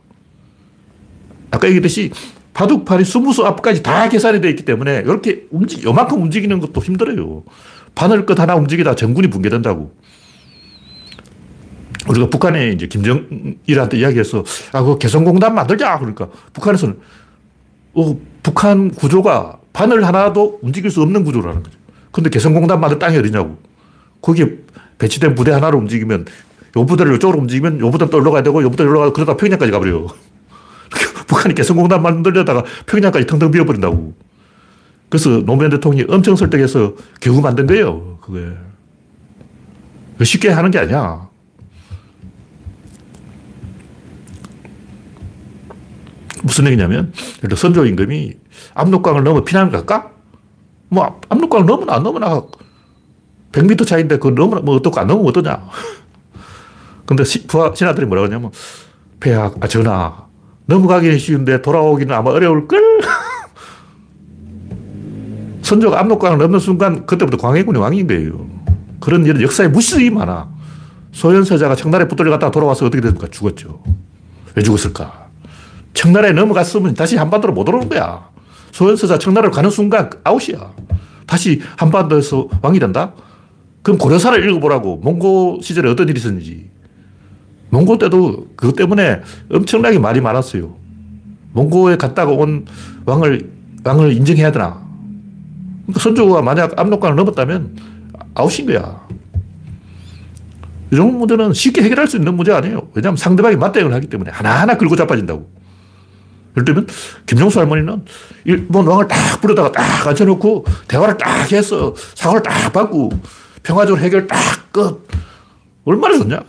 [1.50, 2.10] 아까 얘기했듯이
[2.52, 7.44] 바둑판이 스무수 앞까지 다 계산이 되어 있기 때문에 이렇게 움직, 요만큼 움직이는 것도 힘들어요.
[7.94, 9.94] 바늘 끝 하나 움직이다 전군이 붕괴된다고.
[12.08, 15.98] 우리가 북한에 이제 김정일한테 이야기해서, 아, 그 개성공단 만들자.
[15.98, 16.98] 그러니까 북한에서는,
[17.94, 21.78] 어, 북한 구조가 바늘 하나도 움직일 수 없는 구조라는 거죠.
[22.12, 23.56] 근데 개성공단 만들 땅이 어디냐고.
[24.20, 24.58] 거기에
[24.98, 26.26] 배치된 부대 하나로 움직이면,
[26.76, 30.06] 요 부대를 이쪽으로 움직이면 요 부대는 또 올라가야 되고, 요 부대를 올라가고, 그러다 평양까지 가버려.
[31.26, 34.14] 북한이 개성공단 만들려다가 평양까지 텅텅 비워버린다고.
[35.08, 38.18] 그래서 노무현 대통령이 엄청 설득해서 겨우 만든 거예요.
[38.20, 38.52] 그게.
[40.22, 41.28] 쉽게 하는 게 아니야.
[46.42, 48.34] 무슨 얘기냐면, 예를 선조 임금이
[48.74, 50.10] 압록강을 넘어 피난을 갈까?
[50.88, 52.42] 뭐, 압록강을 넘으나 안 넘으나
[53.52, 55.68] 100m 차이인데 그거 넘으나 뭐 어떻고 안 넘으면 어떠냐.
[57.06, 58.50] 근데 시, 부하, 신하들이 뭐라고 하냐면,
[59.20, 60.24] 폐하, 아, 전하,
[60.66, 62.80] 넘어가기는 쉬운데 돌아오기는 아마 어려울걸?
[65.62, 68.46] 선조가 압록강을 넘는 순간 그때부터 광해군이 왕인 거예요.
[69.00, 70.48] 그런 일은 역사에 무수히 많아.
[71.12, 73.28] 소현세자가 청나라에 붙들려 갔다가 돌아와서 어떻게 됐습니까?
[73.28, 73.82] 죽었죠.
[74.54, 75.28] 왜 죽었을까?
[75.94, 78.28] 청나라에 넘어갔으면 다시 한반도로 못 오는 거야.
[78.72, 80.72] 소현서자 청나라로 가는 순간 아웃이야.
[81.26, 83.12] 다시 한반도에서 왕이 된다?
[83.82, 84.96] 그럼 고려사를 읽어보라고.
[84.96, 86.70] 몽고 시절에 어떤 일이 있었는지.
[87.74, 90.76] 몽고 때도 그것 때문에 엄청나게 말이 많았어요.
[91.54, 92.66] 몽고에 갔다가 온
[93.04, 93.50] 왕을,
[93.82, 94.80] 왕을 인정해야 되나.
[95.82, 97.76] 그러니까 선조가 만약 압록강을 넘었다면
[98.34, 99.04] 아웃인 거야.
[100.92, 102.88] 이런 문제는 쉽게 해결할 수 있는 문제 아니에요.
[102.94, 105.50] 왜냐하면 상대방이 맞대응을 하기 때문에 하나하나 긁고 자빠진다고.
[106.56, 106.86] 예를 들면,
[107.26, 108.04] 김정수 할머니는
[108.44, 113.10] 일본 왕을 딱 부르다가 딱 앉혀놓고 대화를 딱 해서 사과를 딱 받고
[113.64, 114.38] 평화적으로 해결 딱
[114.70, 115.08] 끝.
[115.84, 116.40] 얼마나 좋냐.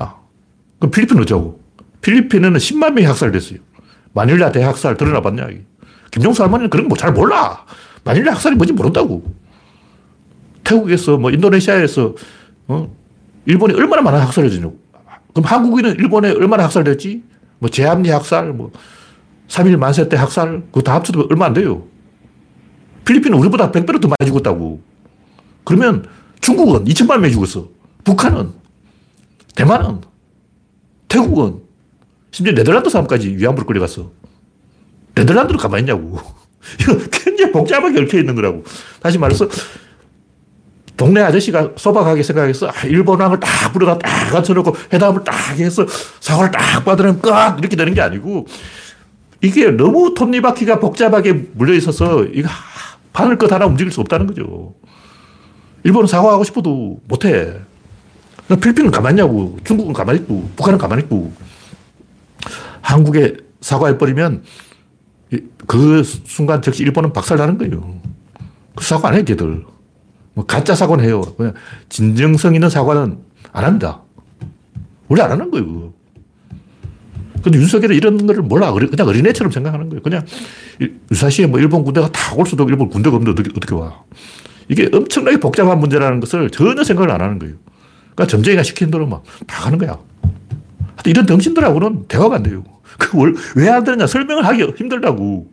[0.80, 1.60] 그럼 필리핀 어쩌고?
[2.02, 3.60] 필리핀에는 10만 명이 학살됐어요.
[4.14, 5.48] 마닐라 대학살 드러나 봤냐.
[6.12, 7.66] 김정수 할머니는 그런 거 잘 몰라.
[8.04, 9.26] 마닐라 학살이 뭔지 모른다고.
[10.64, 12.16] 태국에서 뭐 인도네시아에서
[12.68, 12.96] 어?
[13.46, 14.78] 일본이 얼마나 많은 학살을 했냐고.
[15.34, 17.24] 그럼 한국인은 일본에 얼마나 학살됐지?
[17.60, 18.72] 뭐 제암리 학살, 뭐
[19.48, 21.84] 3일 만세 때 학살, 그거 다 합쳐도 얼마 안 돼요.
[23.06, 24.82] 필리핀은 우리보다 100배로 더 많이 죽었다고.
[25.64, 26.08] 그러면
[26.42, 27.68] 중국은 2천만 명이 죽었어.
[28.04, 28.52] 북한은,
[29.56, 30.02] 대만은,
[31.08, 31.62] 태국은,
[32.32, 34.12] 심지어 네덜란드 사람까지 위안부로 끌려갔어.
[35.15, 36.20] 네덜란드로 가만히 있냐고.
[36.82, 38.63] 이거 굉장히 복잡하게 얽혀 있는 거라고.
[39.02, 39.48] 다시 말해서,
[40.98, 45.86] 동네 아저씨가 소박하게 생각해서 아, 일본 왕을 딱 불러다 딱 갖춰놓고 회담을 딱 해서
[46.22, 47.32] 사과를 딱 받으면 끝!
[47.60, 48.48] 이렇게 되는 게 아니고
[49.41, 52.48] 이게 너무 톱니바퀴가 복잡하게 물려 있어서 이거
[53.12, 54.74] 바늘 것 하나 움직일 수 없다는 거죠.
[55.84, 57.60] 일본은 사과하고 싶어도 못해.
[58.48, 59.58] 필리핀은 가만히 있냐고.
[59.64, 61.34] 중국은 가만히 있고, 북한은 가만히 있고.
[62.82, 64.44] 한국에 사과해버리면
[65.66, 68.00] 그 순간 즉시 일본은 박살나는 거예요.
[68.76, 69.66] 그 사과 안 해, 걔들.
[70.36, 71.22] 뭐 가짜 사과는 해요.
[71.38, 71.54] 그냥
[71.90, 73.18] 진정성 있는 사과는
[73.54, 74.02] 안 합니다.
[75.08, 75.94] 원래 안 하는 거예요.
[77.42, 78.72] 근데 윤석열은 이런 거를 몰라.
[78.74, 80.02] 그냥 어린애처럼 생각하는 거예요.
[80.04, 80.26] 그냥
[81.12, 84.04] 유사시에 뭐 일본 군대가 다 올 수도 일본 군대가 없는데 어떻게, 어떻게 와.
[84.68, 87.56] 이게 엄청나게 복잡한 문제라는 것을 전혀 생각을 안 하는 거예요.
[88.15, 89.97] 그러니까 점쟁이가 시킨 대로 막 다 하는 거야.
[91.06, 92.63] 이런 덩신들하고는 대화가 안 돼요.
[92.97, 95.47] 그왜 안 되느냐 설명을 하기 힘들다고.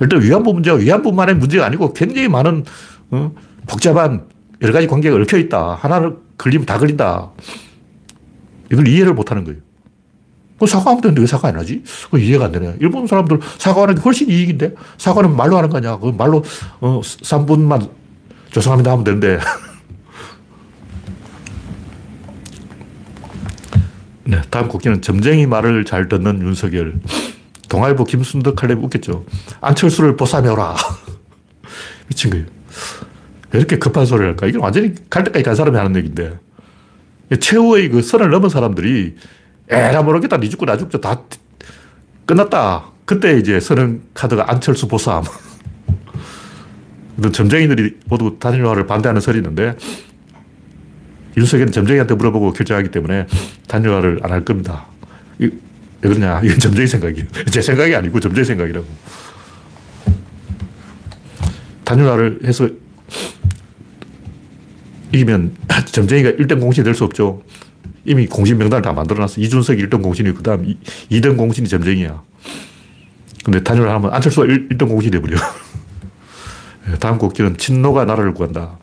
[0.00, 2.64] 일단 위안부 문제가 위안부만의 문제가 아니고 굉장히 많은
[3.10, 3.32] 어?
[3.66, 4.24] 복잡한
[4.62, 5.74] 여러 가지 관계가 얽혀 있다.
[5.74, 7.30] 하나를 걸리면 다 걸린다.
[8.72, 9.58] 이걸 이해를 못 하는 거예요.
[10.58, 11.82] 그 사과하면 되는데 왜 사과 안 하지?
[12.10, 12.76] 그 이해가 안 되네.
[12.80, 14.74] 일본 사람들 사과하는 게 훨씬 이익인데?
[14.98, 15.98] 사과는 말로 하는 거냐?
[15.98, 16.42] 그 말로,
[16.80, 17.88] 어, 3분만
[18.52, 19.38] 죄송합니다 하면 되는데.
[24.24, 26.94] 네, 다음 곡기는 점쟁이 말을 잘 듣는 윤석열.
[27.68, 29.24] 동아일보 김순덕 할래 웃겼죠.
[29.60, 30.76] 안철수를 보쌈해오라.
[32.08, 32.46] 미친 거예요.
[33.52, 34.46] 왜 이렇게 급한 소리를 할까?
[34.46, 36.38] 이게 완전히 갈 때까지 간 사람이 하는 얘기인데.
[37.38, 39.14] 최후의 그 선을 넘은 사람들이
[39.68, 40.36] 에라 모르겠다.
[40.36, 41.00] 니 죽고 나 죽죠.
[41.00, 41.22] 다
[42.26, 42.90] 끝났다.
[43.04, 45.22] 그때 이제 선언 카드가 안철수 보쌈.
[47.32, 49.76] 점쟁이들이 모두 단일화를 반대하는 설이 있는데
[51.36, 53.26] 윤석열은 점쟁이한테 물어보고 결정하기 때문에
[53.68, 54.86] 단일화를 안 할 겁니다.
[55.38, 55.50] 왜
[56.00, 56.40] 그러냐.
[56.42, 57.26] 이건 점쟁이 생각이에요.
[57.50, 58.86] 제 생각이 아니고 점쟁이 생각이라고.
[61.84, 62.68] 단일화를 해서
[65.12, 65.56] 이기면
[65.90, 67.42] 점쟁이가 1등 공신이 될 수 없죠.
[68.04, 69.40] 이미 공신 명단을 다 만들어놨어.
[69.40, 70.74] 이준석이 1등 공신이고, 그 다음
[71.10, 72.22] 2등 공신이 점쟁이야.
[73.44, 75.36] 근데 단일화 하면 안철수가 1, 등 공신이 돼버려.
[76.90, 78.78] 예, 다음 곡기는 친노가 나라를 구한다.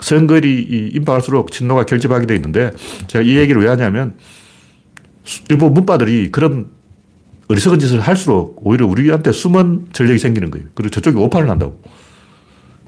[0.00, 2.72] 선거일이 임박할수록 친노가 결집하게 돼 있는데,
[3.06, 4.16] 제가 이 얘기를 왜 하냐면,
[5.48, 6.70] 일부 문바들이 그런
[7.48, 10.66] 어리석은 짓을 할수록 오히려 우리한테 숨은 전력이 생기는 거예요.
[10.74, 11.80] 그리고 저쪽이 오판을 한다고.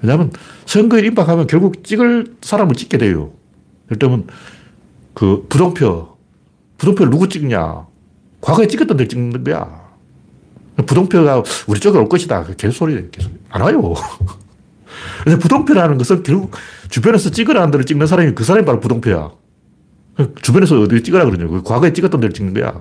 [0.03, 0.33] 왜냐하면
[0.67, 3.33] 선거에 임박하면 결국 찍을 사람을 찍게 돼요.
[3.99, 4.27] 들면
[5.15, 6.17] 그 부동표.
[6.79, 7.87] 부동표를 누구 찍냐.
[8.41, 9.89] 과거에 찍었던 데 찍는 거야.
[10.87, 12.45] 부동표가 우리 쪽에 올 것이다.
[12.45, 13.35] 그 개소리, 개소리.
[13.51, 13.95] 안 와요.
[15.25, 16.57] 근데 부동표라는 것은 결국
[16.91, 19.31] 주변에서 찍으라는 데를 찍는 사람이 그 사람이 바로 부동표야.
[20.43, 21.63] 주변에서 어디 찍으라 그러냐고.
[21.63, 22.73] 과거에 찍었던 데를 찍는 거야.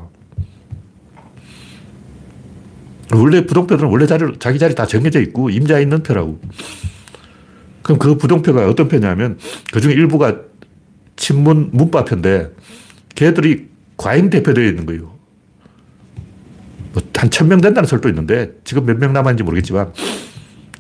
[3.14, 6.42] 원래 부동표들은 원래 자리, 자기 자리 다 정해져 있고 임자 있는 표라고.
[7.84, 9.38] 그럼 그 부동표가 어떤 표냐면
[9.72, 10.36] 그 중에 일부가
[11.16, 12.52] 친문 문파표인데
[13.16, 15.16] 걔들이 과잉 대표되어 있는 거예요.
[16.94, 19.94] 뭐 한 천 명 된다는 설도 있는데 지금 몇 명 남았는지 모르겠지만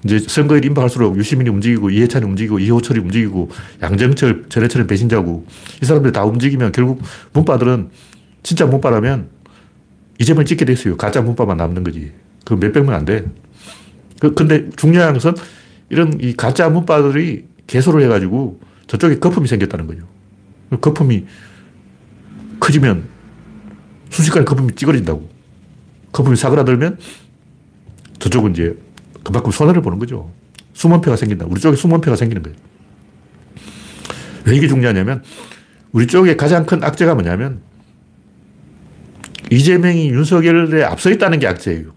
[0.05, 3.49] 이제 선거일 임박할수록 유시민이 움직이고 이해찬이 움직이고 이호철이 움직이고
[3.81, 5.45] 양정철, 전해철은 배신자고
[5.81, 7.01] 이 사람들이 다 움직이면 결국
[7.33, 7.89] 문파들은
[8.43, 9.29] 진짜 문파라면
[10.19, 10.97] 이재명 찍게 됐어요.
[10.97, 12.11] 가짜 문파만 남는 거지.
[12.45, 13.25] 그 몇백 명 안 돼.
[14.19, 15.33] 그, 근데 중요한 것은
[15.89, 20.07] 이런 이 가짜 문바들이 개소를 해가지고 저쪽에 거품이 생겼다는 거죠.
[20.79, 21.25] 거품이
[22.59, 23.05] 커지면
[24.09, 25.29] 순식간에 거품이 찌그러진다고.
[26.11, 26.97] 거품이 사그라들면
[28.19, 28.75] 저쪽은 이제
[29.27, 30.31] 그만큼 손해를 보는 거죠.
[30.71, 31.45] 수문표가 생긴다.
[31.49, 32.57] 우리 쪽에 수문표가 생기는 거예요.
[34.45, 35.21] 왜 이게 중요하냐면
[35.91, 37.61] 우리 쪽에 가장 큰 악재가 뭐냐면
[39.51, 41.91] 이재명이 윤석열에 앞서 있다는 게 악재예요.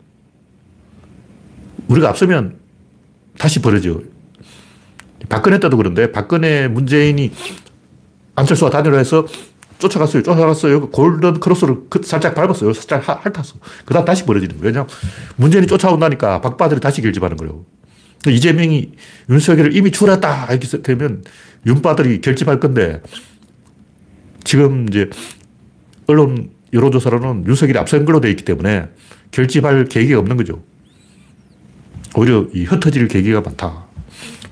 [1.86, 2.58] 우리가 앞서면
[3.38, 4.00] 다시 벌어져.
[5.28, 7.30] 박근혜 때도 그런데 박근혜 문재인이
[8.34, 9.26] 안철수와 단일화해서
[9.80, 10.22] 쫓아갔어요.
[10.22, 10.90] 쫓아갔어요.
[10.90, 12.72] 골든 크로스를 그 살짝 밟았어요.
[12.72, 13.56] 살짝 핥았어.
[13.84, 14.66] 그 다음 다시 벌어지는 거예요.
[14.66, 14.88] 왜냐하면
[15.36, 17.64] 문재인이 쫓아온다니까 박바들이 다시 결집하는 거예요.
[18.28, 18.92] 이재명이
[19.30, 20.48] 윤석열을 이미 추월했다.
[20.50, 21.24] 이렇게 되면
[21.66, 23.02] 윤바들이 결집할 건데
[24.44, 25.10] 지금 이제
[26.06, 28.88] 언론 여론조사로는 윤석열이 앞선 걸로 되어 있기 때문에
[29.32, 30.62] 결집할 계기가 없는 거죠.
[32.14, 33.86] 오히려 이 흩어질 계기가 많다.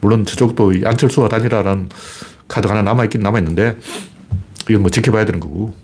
[0.01, 1.89] 물론 저쪽도 안철수와 단일화라는
[2.47, 3.77] 카드가 하나 남아있긴 남아있는데
[4.69, 5.75] 이건 뭐 지켜봐야 되는 거고.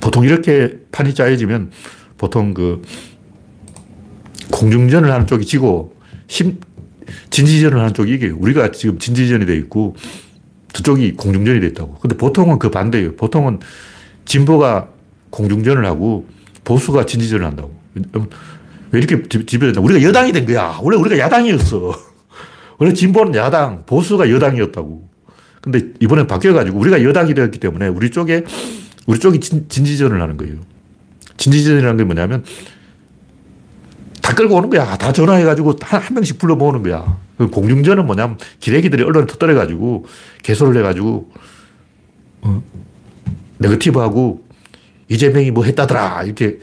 [0.00, 1.70] 보통 이렇게 판이 짜여지면
[2.16, 2.82] 보통 그
[4.50, 6.58] 공중전을 하는 쪽이 지고 심,
[7.30, 9.96] 진지전을 하는 쪽이 이게 우리가 지금 진지전이 돼 있고
[10.72, 11.98] 저쪽이 공중전이 돼 있다고.
[11.98, 13.16] 근데 보통은 그 반대예요.
[13.16, 13.60] 보통은
[14.24, 14.88] 진보가
[15.30, 16.26] 공중전을 하고
[16.64, 17.78] 보수가 진지전을 한다고.
[18.90, 19.80] 왜 이렇게 집어졌냐.
[19.80, 20.78] 우리가 여당이 된 거야.
[20.82, 21.94] 원래 우리가 야당이었어.
[22.78, 25.07] 원래 진보는 야당, 보수가 여당이었다고.
[25.60, 28.44] 근데 이번엔 바뀌어가지고 우리가 여당이 되었기 때문에 우리 쪽에,
[29.06, 30.56] 우리 쪽이 진, 진지전을 하는 거예요.
[31.36, 32.44] 진지전이라는 게 뭐냐면
[34.22, 34.96] 다 끌고 오는 거야.
[34.96, 37.18] 다 전화해가지고 한, 한 명씩 불러 모으는 거야.
[37.38, 40.06] 그 공중전은 뭐냐면 기레기들이 언론에 터뜨려가지고
[40.42, 41.30] 개소를 해가지고
[42.42, 42.62] 어,
[43.58, 44.44] 네거티브하고
[45.08, 46.24] 이재명이 뭐 했다더라.
[46.24, 46.58] 이렇게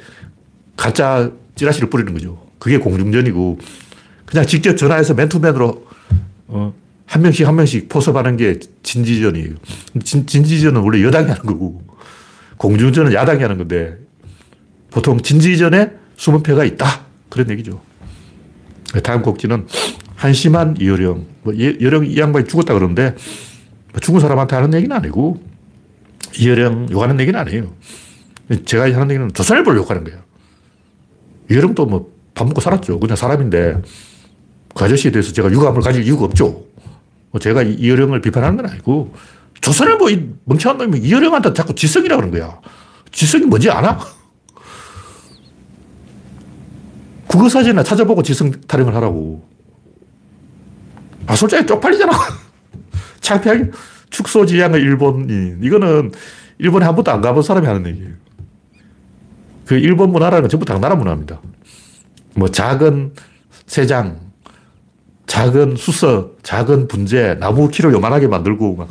[0.78, 2.46] 가짜 찌라시를 뿌리는 거죠.
[2.60, 3.60] 그게 공중전이고
[4.26, 5.88] 그냥 직접 전화해서 맨투맨으로
[6.48, 6.74] 어,
[7.06, 9.56] 한 명씩 한 명씩 포섭하는 게 진지전이에요.
[10.04, 11.82] 진, 진지전은 원래 여당이 하는 거고
[12.58, 13.98] 공중전은 야당이 하는 건데
[14.90, 17.06] 보통 진지전에 숨은 패가 있다.
[17.30, 17.82] 그런 얘기죠.
[19.04, 19.68] 다음 곡지는
[20.16, 21.26] 한심한 이어령.
[21.44, 23.16] 뭐 여령 이 양반이 죽었다 그러는데
[23.92, 25.44] 뭐 죽은 사람한테 하는 얘기는 아니고
[26.40, 27.74] 이어령 욕하는 얘기는 아니에요.
[28.66, 30.20] 제가 하는 얘기는 조선일보를 욕하는 거예요.
[31.50, 33.00] 이어령도 뭐 밥 먹고 살았죠.
[33.00, 33.82] 그냥 사람인데
[34.76, 36.66] 그 아저씨에 대해서 제가 유감을 가질 이유가 없죠.
[37.36, 39.14] 뭐 제가 이어령을 비판하는 건 아니고
[39.60, 42.62] 조선일보 이 멍청한 놈이 이어령한테 자꾸 지성이라고 그러는 거야.
[43.12, 44.00] 지성이 뭔지 아나?
[47.28, 49.46] 국어사전이나 찾아보고 지성 타령을 하라고.
[51.28, 52.14] 아, 솔직히 쪽팔리잖아.
[53.20, 53.72] 창피하게.
[54.12, 55.60] 축소지향의 일본인.
[55.62, 56.14] 이거는
[56.58, 58.14] 일본에 한 번도 안 가본 사람이 하는 얘기예요.
[59.66, 61.42] 그 일본 문화라는 건 전부 당나라 문화입니다.
[62.36, 63.14] 뭐 작은
[63.66, 64.25] 세장,
[65.36, 68.88] 작은 수서, 작은 분재, 나무 키를 요만하게 만들고 막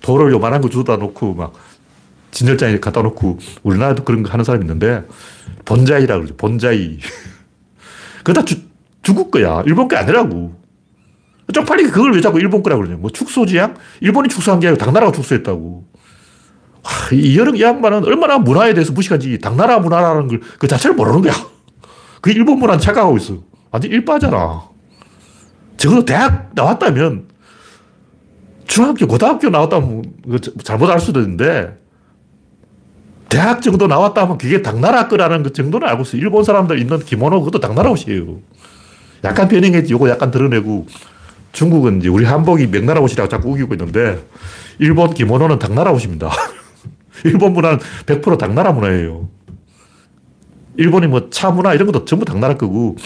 [0.00, 1.52] 돌을 요만한 거 주다 놓고 막
[2.30, 5.02] 진열장에 갖다 놓고 우리나라도 그런 거 하는 사람이 있는데
[5.64, 6.36] 본자이라 그러죠.
[6.36, 6.98] 본자이.
[8.22, 8.60] 그거 다 주,
[9.02, 9.64] 중국 거야.
[9.66, 10.56] 일본 게 아니라고.
[11.52, 13.00] 쪽팔리게 그걸 왜 자꾸 일본 거라고 그러냐.
[13.00, 13.74] 뭐 축소지향?
[14.00, 15.84] 일본이 축소한 게 아니고 당나라가 축소했다고.
[16.84, 21.22] 와, 이 여름 이 양반은 얼마나 문화에 대해서 무식한지 당나라 문화라는 걸 그 자체를 모르는
[21.22, 21.32] 거야.
[22.22, 23.38] 그 일본 문화는 착각하고 있어.
[23.72, 24.77] 완전 일빠잖아.
[25.78, 27.28] 적어도 대학 나왔다면
[28.66, 30.04] 중학교, 고등학교 나왔다면
[30.62, 31.78] 잘못 알 수도 있는데
[33.30, 36.20] 대학 정도 나왔다 면 그게 당나라 거라는 그 정도는 알고 있어요.
[36.20, 38.38] 일본 사람들 입는 기모노 그것도 당나라 옷이에요.
[39.24, 39.92] 약간 변형했지.
[39.92, 40.86] 요거 약간 드러내고
[41.52, 44.22] 중국은 이제 우리 한복이 명나라 옷이라고 자꾸 우기고 있는데
[44.78, 46.30] 일본 기모노는 당나라 옷입니다.
[47.24, 49.28] 일본 문화는 100% 당나라 문화예요.
[50.76, 52.96] 일본이 뭐 차 문화 이런 것도 전부 당나라 거고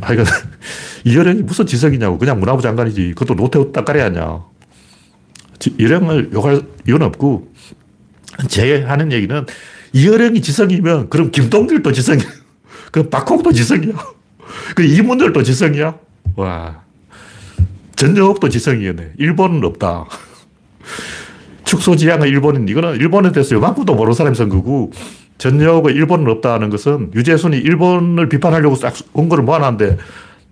[0.00, 0.26] 하여간
[1.04, 4.44] 이여령이 무슨 지성이냐고 그냥 문화부 장관이지 그것도 노태우 땅가리 아니야.
[5.78, 7.52] 이령을 욕할 이유는 없고
[8.48, 9.46] 제 하는 얘기는
[9.92, 12.26] 이어령이 지성이면 그럼 김동길도 지성이야.
[12.92, 13.94] 그 박홍도 지성이야.
[14.76, 15.98] 그 이문열도 지성이야.
[16.36, 16.82] 와.
[17.96, 19.12] 전영업도 지성이네.
[19.16, 20.04] 일본은 없다.
[21.64, 24.92] 축소지향의 일본인, 이거는 일본에 대해서 요만큼도 모르는 사람이 쓴 거고,
[25.38, 29.98] 전역의 일본은 없다는 것은 유재순이 일본을 비판하려고 싹 원고를 모아놨는데,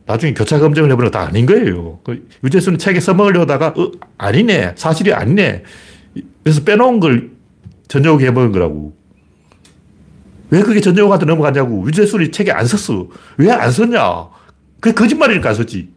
[0.06, 2.00] 나중에 교차 검증을 해보니까 다 아닌 거예요.
[2.04, 4.74] 그 유재순이 책에 써먹으려다가, 어, 아니네.
[4.76, 5.62] 사실이 아니네.
[6.42, 7.30] 그래서 빼놓은 걸
[7.88, 8.94] 전역이 해먹은 거라고.
[10.50, 11.86] 왜 그게 전역한테 넘어가냐고.
[11.86, 13.08] 유재순이 책에 안 썼어.
[13.38, 14.28] 왜 안 썼냐.
[14.80, 15.88] 그게 거짓말이니까 안 썼지.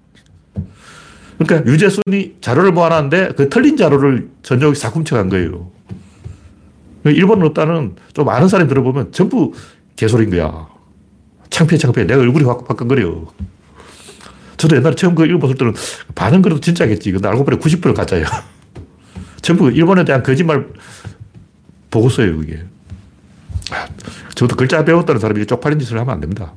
[1.38, 5.70] 그러니까 유재순이 자료를 모아놨는데 그 틀린 자료를 전역이 싹 훔쳐간 거예요.
[7.12, 9.54] 일본은 없다는 좀 아는 사람이 들어보면 전부
[9.96, 10.68] 개소리인 거야.
[11.50, 12.06] 창피해, 창피해.
[12.06, 13.26] 내가 얼굴이 확, 화끈거려.
[14.58, 15.74] 저도 옛날에 처음 그 읽어봤을 때는
[16.16, 17.12] 반은 그래도 진짜겠지.
[17.12, 18.26] 근데 알고 보니 90% 가짜야.
[19.42, 20.68] 전부 일본에 대한 거짓말
[21.90, 22.64] 보고서예요, 그게.
[23.72, 23.88] 아,
[24.36, 26.54] 저도 글자 배웠다는 사람이 쪽팔린 짓을 하면 안 됩니다.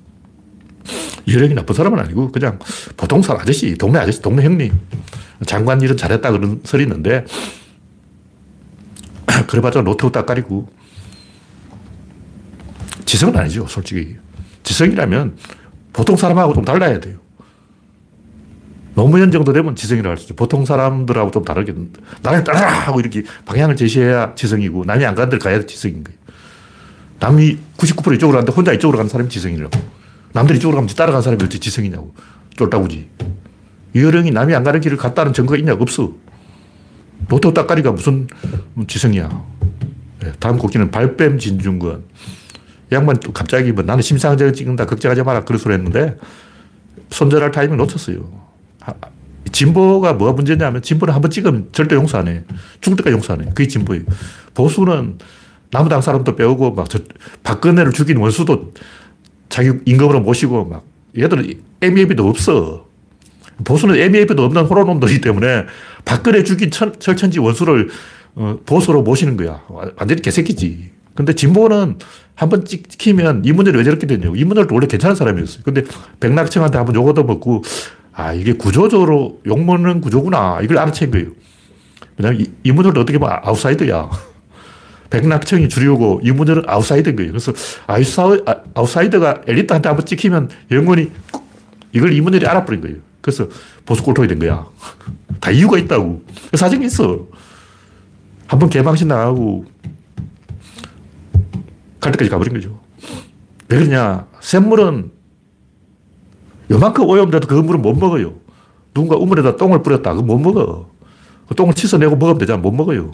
[1.26, 2.58] 이혈이 나쁜 사람은 아니고 그냥
[2.96, 4.72] 보통 사 아저씨, 동네 아저씨, 동네 형님.
[5.46, 7.24] 장관 일은 잘했다 그런 설이 있는데
[9.46, 10.68] 그래봤자 노태우 딱가리고
[13.04, 14.16] 지성은 아니죠, 솔직히.
[14.62, 15.36] 지성이라면
[15.92, 17.18] 보통 사람하고 좀 달라야 돼요.
[18.94, 20.34] 노무현 정도 되면 지성이라고 할 수 있죠.
[20.34, 21.74] 보통 사람들하고 좀 다르게
[22.22, 26.18] 나를 따라 하고 이렇게 방향을 제시해야 지성이고 남이 안 가는 데를 가야 지성인 거예요.
[27.20, 29.78] 남이 99% 이쪽으로 가는데 혼자 이쪽으로 가는 사람이 지성이라고.
[30.32, 32.14] 남들이 이쪽으로 가면 따라가는 사람이 어떻게 지성이냐고.
[32.56, 33.08] 쫄따구지.
[33.94, 35.74] 이어령이 남이 안 가는 길을 갔다는 증거가 있냐?
[35.74, 36.12] 없어.
[37.28, 38.26] 노태우 따까리가 무슨
[38.86, 39.44] 지성이야.
[40.20, 42.04] 네, 다음 곡기는 발뺌 진중권.
[42.92, 46.16] 양반 또 갑자기 뭐 나는 심상정 찍는다 걱정하지 마라 그런 소리 했는데
[47.10, 48.40] 손절할 타이밍 놓쳤어요.
[49.52, 52.42] 진보가 뭐가 문제냐면 진보는 한번 찍으면 절대 용서 안 해.
[52.80, 53.44] 죽을 때까지 용서 안 해.
[53.46, 54.02] 그게 진보예요.
[54.54, 55.18] 보수는
[55.70, 56.98] 남당 사람도 빼오고 막 저
[57.44, 58.72] 박근혜를 죽인 원수도
[59.48, 60.84] 자기 임금으로 모시고 막
[61.16, 62.86] 얘들은 MEAB도 없어.
[63.64, 65.66] 보수는 MEAB도 없는 호로놈들이기 때문에
[66.04, 67.88] 박근혜 죽인 천, 철천지 원수를
[68.36, 69.62] 어, 보수로 모시는 거야.
[69.68, 70.90] 완전히 개새끼지.
[71.14, 71.98] 근데 진보는
[72.34, 74.34] 한 번 찍히면 이문열이 왜 저렇게 됐냐고.
[74.34, 75.62] 이문열도 원래 괜찮은 사람이었어요.
[75.62, 75.84] 근데
[76.20, 77.62] 백낙청한테 한번 욕 얻어먹고,
[78.12, 80.60] 아, 이게 구조적으로 욕먹는 구조구나.
[80.62, 81.28] 이걸 알아챈 거예요.
[82.16, 84.08] 왜냐면 이문열도 어떻게 보면 아웃사이더야.
[85.10, 87.32] 백낙청이 주류고 이문열은 아웃사이더인 거예요.
[87.32, 87.52] 그래서
[88.74, 91.10] 아웃사이더가 엘리트한테 한번 찍히면 영원히
[91.92, 92.96] 이걸 이문열이 알아버린 거예요.
[93.20, 93.48] 그래서
[93.84, 94.66] 보수 꼴통이 된 거야.
[95.40, 96.22] 다 이유가 있다고.
[96.54, 97.26] 사정이 있어.
[98.46, 99.64] 한 번 개방신 나가고
[102.00, 102.80] 갈 때까지 가버린 거죠.
[103.68, 104.26] 왜 그러냐.
[104.40, 105.12] 샘물은
[106.70, 108.34] 요만큼 오염돼도 그 물은 못 먹어요.
[108.92, 110.14] 누군가 우물에다 똥을 뿌렸다.
[110.14, 110.90] 그거 못 먹어.
[111.48, 112.58] 그 똥을 씻어내고 먹으면 되잖아.
[112.60, 113.12] 못 먹어요.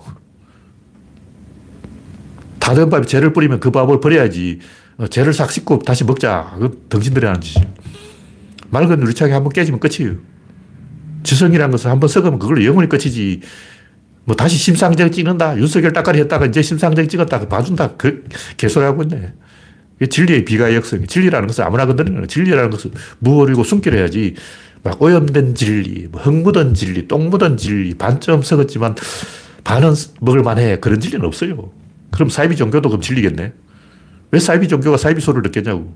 [2.59, 4.61] 다된 밥에 재를 뿌리면 그 밥을 버려야지.
[5.11, 6.57] 재를 싹 씻고 다시 먹자.
[6.59, 7.65] 그 덩신들이 하는 짓이
[8.71, 10.17] 맑은 유리창이 한 번 깨지면 끝이에요.
[11.23, 13.41] 지성이라는 것은 한 번 썩으면 그걸로 영원히 끝이지.
[14.25, 15.57] 뭐 다시 심상정 찍는다.
[15.57, 17.49] 윤석열 따까리 했다가 이제 심상정 찍었다.
[17.49, 17.97] 봐준다.
[17.97, 18.25] 그
[18.57, 19.33] 개소리하고 있네.
[20.11, 21.07] 진리의 비가역성.
[21.07, 22.91] 진리라는 것은 아무나 건드리는 진리라는 것은
[23.21, 24.35] 무얼이고 숨기려야지.
[24.83, 28.95] 막 오염된 진리, 뭐흙 진리, 똥 묻은 진리, 반점 썩었지만
[29.64, 30.79] 반은 먹을만해.
[30.79, 31.73] 그런 진리는 없어요.
[32.12, 33.53] 그럼 사이비 종교도 그럼 진리겠네.
[34.31, 35.93] 왜 사이비 종교가 사이비 소리를 듣겠냐고.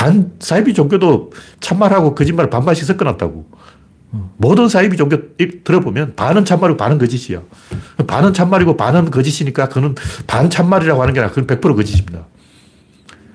[0.00, 1.30] 반, 사이비 종교도
[1.60, 3.50] 참말하고 거짓말 반반씩 섞어놨다고.
[4.38, 5.18] 모든 사이비 종교
[5.62, 7.42] 들어보면 반은 참말이고 반은 거짓이야.
[8.06, 9.94] 반은 참말이고 반은 거짓이니까 그는
[10.26, 12.24] 반 참말이라고 하는 게 아니라 그건 100% 거짓입니다.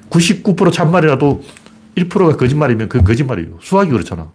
[0.10, 1.44] 99% 참말이라도
[1.98, 3.60] 1%가 거짓말이면 그건 거짓말이에요.
[3.62, 4.32] 수학이 그렇잖아.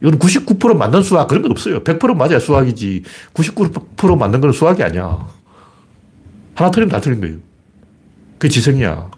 [0.00, 1.82] 이건 99% 맞는 수학 그런 건 없어요.
[1.82, 3.02] 100% 맞아야 수학이지.
[3.34, 5.26] 99% 맞는 건 수학이 아니야.
[6.54, 7.38] 하나 틀리면 다 틀린 거예요.
[8.38, 9.17] 그게 지성이야.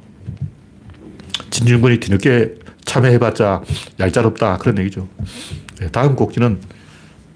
[1.50, 3.62] 진중권이 뒤늦게 참여해봤자
[3.98, 4.58] 얄짤없다.
[4.58, 5.08] 그런 얘기죠.
[5.78, 6.60] 네, 다음 곡지는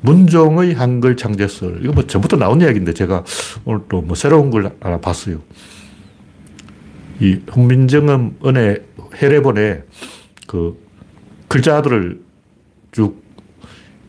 [0.00, 1.80] 문종의 한글 창제설.
[1.82, 3.24] 이거 뭐 전부터 나온 이야기인데 제가
[3.64, 5.40] 오늘 또 뭐 새로운 걸 하나 봤어요.
[7.20, 8.84] 이 홍민정음 은혜
[9.16, 9.82] 해례본에
[10.46, 10.78] 그
[11.48, 12.20] 글자들을
[12.92, 13.24] 쭉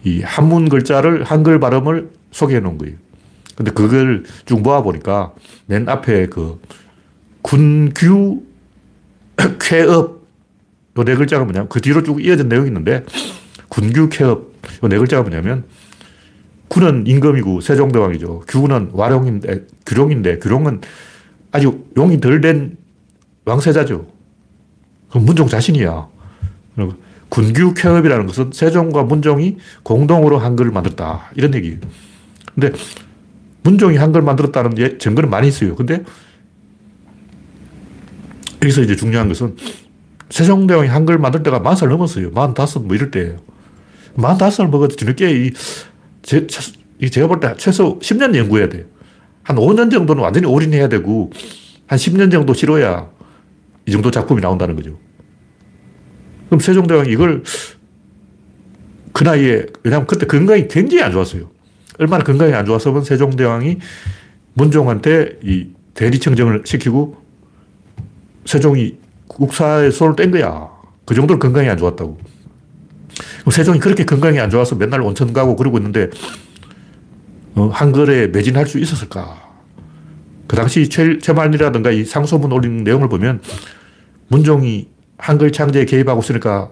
[0.06, 2.96] 이 한문 글자를 한글 발음을 소개해 놓은 거예요.
[3.56, 5.34] 근데 그걸 쭉 모아 보니까
[5.66, 6.62] 맨 앞에 그
[7.42, 8.44] 군규
[9.60, 10.26] 쾌업
[10.98, 13.04] 요 네 글자가 뭐냐면 그 뒤로 쭉 이어진 내용이 있는데
[13.70, 14.54] 군규 쾌업.
[14.82, 15.66] 네 글자가 뭐냐면
[16.68, 18.44] 군은 임금이고 세종대왕이죠.
[18.48, 20.82] 규는 와룡인데, 규룡인데, 규룡은
[21.52, 22.78] 아주 용이 덜 된
[23.46, 24.08] 왕세자죠.
[25.10, 26.08] 그럼 문종 자신이야.
[27.30, 31.30] 군규 쾌업이라는 것은 세종과 문종이 공동으로 한글을 만들었다.
[31.36, 31.78] 이런 얘기예요.
[32.54, 32.72] 근데
[33.64, 35.76] 문종이 한글 만들었다는 증거는 많이 있어요.
[35.76, 36.04] 근데
[38.66, 39.56] 여기서 이제 중요한 것은
[40.30, 42.32] 세종대왕이 한글 만들 때가 만 살 넘었어요.
[42.32, 43.38] 만 다섯 뭐 이럴 때예요.
[44.18, 45.52] 45살 먹어도 뒤늦게 이,
[46.24, 48.86] 제, 제가 볼 때 최소 10년 연구해야 돼요.
[49.44, 51.32] 한 5년 정도는 완전히 올인해야 되고,
[51.86, 53.10] 한 10년 정도 치러야
[53.86, 54.98] 이 정도 작품이 나온다는 거죠.
[56.48, 57.44] 그럼 세종대왕이 이걸
[59.14, 61.52] 그 나이에, 왜냐하면 그때 건강이 굉장히 안 좋았어요.
[62.00, 63.78] 얼마나 건강이 안 좋았으면 세종대왕이
[64.54, 67.25] 문종한테 이 대리청정을 시키고
[68.46, 70.70] 세종이 국사에 손을 뗀 거야.
[71.06, 72.18] 그 정도로 건강이 안 좋았다고.
[73.52, 76.10] 세종이 그렇게 건강이 안 좋아서 맨날 온천 가고 그러고 있는데
[77.56, 79.44] 어, 한글에 매진할 수 있었을까?
[80.48, 83.42] 그 당시 최, 최만이라든가 이 상소문 올린 내용을 보면
[84.28, 86.70] 문종이 한글 창제에 개입하고 있으니까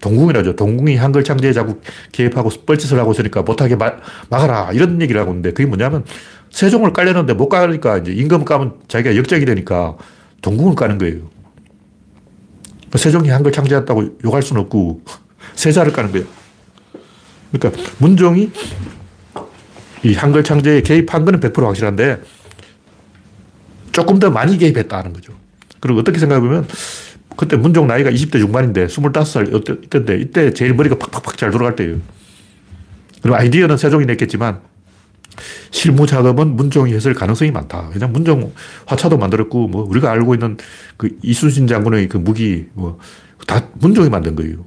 [0.00, 0.56] 동궁이라죠.
[0.56, 1.80] 동궁이 한글 창제에 자꾸
[2.12, 3.92] 개입하고 뻘짓을 하고 있으니까 못하게 마,
[4.28, 4.72] 막아라.
[4.72, 6.04] 이런 얘기를 하고 있는데 그게 뭐냐면
[6.50, 9.96] 세종을 깔려는데 못 가니까 이제 임금 까면 자기가 역적이 되니까
[10.42, 11.30] 동궁을 까는 거예요.
[12.94, 15.02] 세종이 한글 창제했다고 욕할 수는 없고
[15.54, 16.26] 세자를 까는 거예요.
[17.52, 18.50] 그러니까 문종이
[20.04, 22.22] 이 한글 창제에 개입한 거는 100% 확실한데
[23.92, 25.32] 조금 더 많이 개입했다는 거죠.
[25.80, 26.66] 그리고 어떻게 생각해보면
[27.36, 31.98] 그때 문종 나이가 20대 중반인데 25살 이때인데 이때 제일 머리가 팍팍팍 잘 돌아갈 때예요.
[33.22, 34.60] 그럼 아이디어는 세종이 냈겠지만
[35.70, 37.90] 실무 작업은 문종이 했을 가능성이 많다.
[37.92, 38.52] 왜냐 문종
[38.86, 40.56] 화차도 만들었고 뭐 우리가 알고 있는
[40.96, 42.98] 그 이순신 장군의 그 무기 뭐
[43.46, 44.64] 다 문종이 만든 거예요.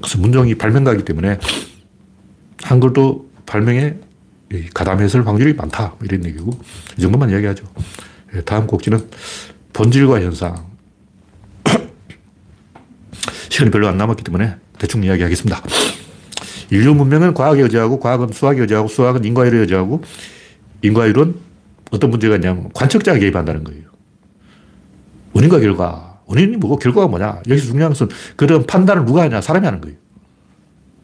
[0.00, 1.38] 그래서 문종이 발명가이기 때문에
[2.62, 3.96] 한글도 발명에
[4.74, 5.94] 가담했을 확률이 많다.
[6.02, 6.58] 이런 얘기고
[6.96, 7.64] 이 정도만 이야기하죠.
[8.34, 9.08] 예, 다음 곡지는
[9.72, 10.70] 본질과 현상.
[13.50, 15.62] 시간이 별로 안 남았기 때문에 대충 이야기하겠습니다.
[16.70, 20.02] 인류 문명은 과학에 의지하고 과학은 수학에 의지하고 수학은 인과율에 의지하고
[20.82, 21.34] 인과율은
[21.90, 23.82] 어떤 문제가 있냐면 관측자가 개입한다는 거예요.
[25.32, 26.20] 원인과 결과.
[26.26, 27.42] 원인이 뭐고 결과가 뭐냐.
[27.48, 29.40] 여기서 중요한 것은 그런 판단을 누가 하냐.
[29.40, 29.96] 사람이 하는 거예요.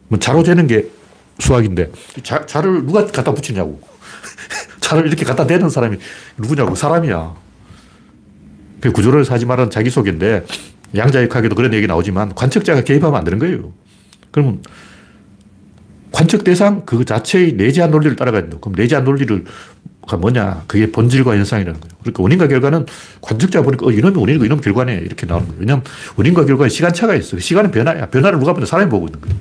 [0.07, 0.89] 뭐 자로 재는 게
[1.39, 1.91] 수학인데
[2.23, 3.81] 자, 자를 누가 갖다 붙이냐고.
[4.79, 5.97] 자를 이렇게 갖다 대는 사람이
[6.37, 6.75] 누구냐고.
[6.75, 7.35] 사람이야.
[8.79, 10.45] 그 구조를 사지 말은 자기소개인데
[10.95, 13.73] 양자역학에도 그런 얘기 나오지만 관측자가 개입하면 안 되는 거예요.
[14.31, 14.61] 그러면
[16.11, 18.57] 관측 대상 그 자체의 내재한 논리를 따라가야 된다.
[18.61, 19.43] 그럼 내재한 논리를
[20.15, 20.63] 뭐냐?
[20.67, 21.95] 그게 본질과 현상이라는 거예요.
[21.99, 22.85] 그러니까 원인과 결과는
[23.21, 25.01] 관측자 보니까 어, 이놈이 원인이고 이놈 결과네.
[25.05, 25.59] 이렇게 나오는 거예요.
[25.59, 25.83] 왜냐하면
[26.15, 27.37] 원인과 결과에 시간차가 있어.
[27.37, 28.05] 시간은 변화야.
[28.05, 28.65] 변화를 누가 보냐?
[28.65, 29.35] 사람이 보고 있는 거예요.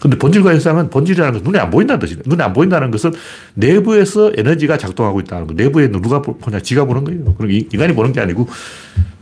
[0.00, 2.22] 근데 본질과 현상은 본질이라는 것은 눈에 안 보인다는 뜻이에요.
[2.24, 3.12] 눈에 안 보인다는 것은
[3.54, 5.52] 내부에서 에너지가 작동하고 있다는 거.
[5.54, 6.58] 내부에 누가 보냐?
[6.58, 7.34] 지가 보는 거예요.
[7.36, 8.48] 그럼 인간이 보는 게 아니고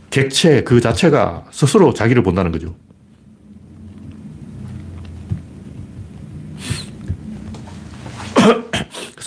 [0.09, 2.75] 객체 그 자체가 스스로 자기를 본다는 거죠.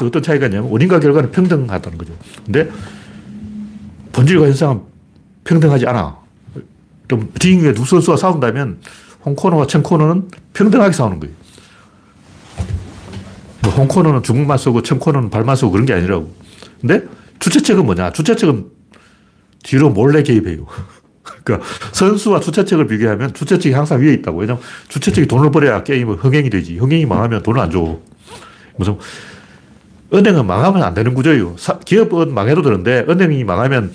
[0.03, 2.13] 그래서 어떤 차이가 있냐면 원인과 결과는 평등하다는 거죠.
[2.45, 2.69] 근데
[4.13, 4.81] 본질과 현상은
[5.45, 6.17] 평등하지 않아.
[7.09, 8.79] 좀링두 선수가 싸운다면
[9.25, 11.35] 홍코너와 청코너는 평등하게 싸우는 거예요.
[13.63, 16.33] 뭐 홍코너는 주먹만 쓰고 청코너는 발만 쓰고 그런 게 아니라고.
[16.81, 17.05] 근데
[17.39, 18.13] 주최측은 뭐냐?
[18.13, 18.67] 주최측은
[19.63, 20.67] 뒤로 몰래 개입해요.
[21.45, 24.41] 그러니까 선수와 주최측을 비교하면 주최측이 항상 위에 있다고.
[24.41, 26.79] 왜냐면 주최측이 돈을 벌어야 게임은 흥행이 되지.
[26.79, 27.99] 흥행이 망하면 돈을 안 줘.
[28.77, 28.97] 무슨
[30.15, 31.57] 은행은 망하면 안 되는 구조예요.
[31.59, 33.93] 사, 기업은 망해도 되는데 은행이 망하면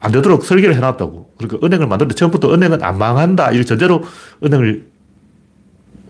[0.00, 1.30] 안 되도록 설계를 해놨다고.
[1.38, 3.52] 그러니까 은행을 만드는데 처음부터 은행은 안 망한다.
[3.52, 4.02] 이 전제로
[4.42, 4.86] 은행을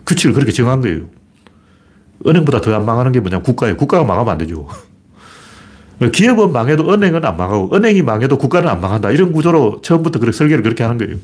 [0.07, 1.09] 규칙을 그렇게 정한 거예요.
[2.27, 3.77] 은행보다 더 안 망하는 게 뭐냐 국가예요.
[3.77, 4.67] 국가가 망하면 안 되죠.
[6.13, 9.11] 기업은 망해도 은행은 안 망하고 은행이 망해도 국가는 안 망한다.
[9.11, 11.17] 이런 구조로 처음부터 그렇게 설계를 그렇게 하는 거예요.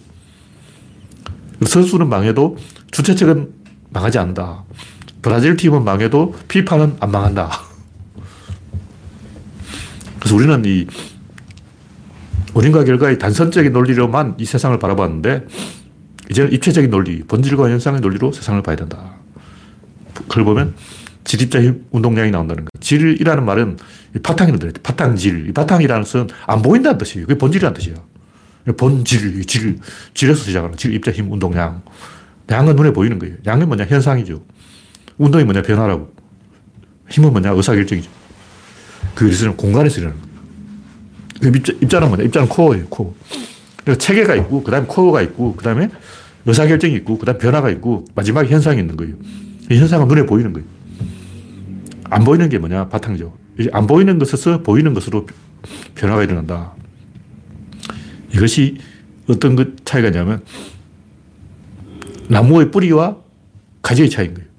[1.66, 2.56] 선수는 망해도
[2.90, 3.50] 주최 측은
[3.90, 4.64] 망하지 않는다.
[5.22, 7.50] 브라질 팀은 망해도 피파는 안 망한다.
[10.20, 10.86] 그래서 우리는 이
[12.54, 15.46] 원인과 결과의 단선적인 논리로만 이 세상을 바라봤는데
[16.30, 19.16] 이제는 입체적인 논리, 본질과 현상의 논리로 세상을 봐야 된다.
[20.14, 20.74] 그걸 보면
[21.24, 21.58] 질입자
[21.90, 22.68] 운동량이 나온다는 거예요.
[22.80, 23.78] 질이라는 말은
[24.22, 24.72] 바탕이라는 뜻이에요.
[24.82, 25.48] 바탕질.
[25.48, 27.26] 이 바탕이라는 것은 안 보인다는 뜻이에요.
[27.26, 27.96] 그게 본질이라는 뜻이에요.
[28.76, 29.78] 본질, 질,
[30.14, 31.82] 질에서 시작하는 질, 입자, 힘, 운동량.
[32.50, 33.36] 양은 눈에 보이는 거예요.
[33.46, 33.86] 양은 뭐냐?
[33.86, 34.44] 현상이죠.
[35.18, 35.62] 운동이 뭐냐?
[35.62, 36.12] 변화라고.
[37.08, 37.50] 힘은 뭐냐?
[37.50, 38.10] 의사결정이죠.
[39.14, 40.40] 그 리스는 공간에서 일어나는 거예요.
[41.40, 42.24] 그 입자, 입자는 뭐냐?
[42.24, 43.14] 입자는 코어예요, 코어.
[43.84, 45.88] 그래서 체계가 있고, 그 다음에 코어가 있고, 그 다음에
[46.46, 49.14] 의사결정이 있고, 그 다음에 변화가 있고, 마지막에 현상이 있는 거예요.
[49.70, 50.66] 이 현상은 눈에 보이는 거예요.
[52.04, 52.88] 안 보이는 게 뭐냐?
[52.88, 53.32] 바탕이죠.
[53.72, 55.26] 안 보이는 것에서 보이는 것으로
[55.94, 56.72] 변화가 일어난다.
[58.34, 58.78] 이것이
[59.28, 60.42] 어떤 것 차이가 있냐면,
[62.28, 63.16] 나무의 뿌리와
[63.82, 64.49] 가지의 차이인 거예요.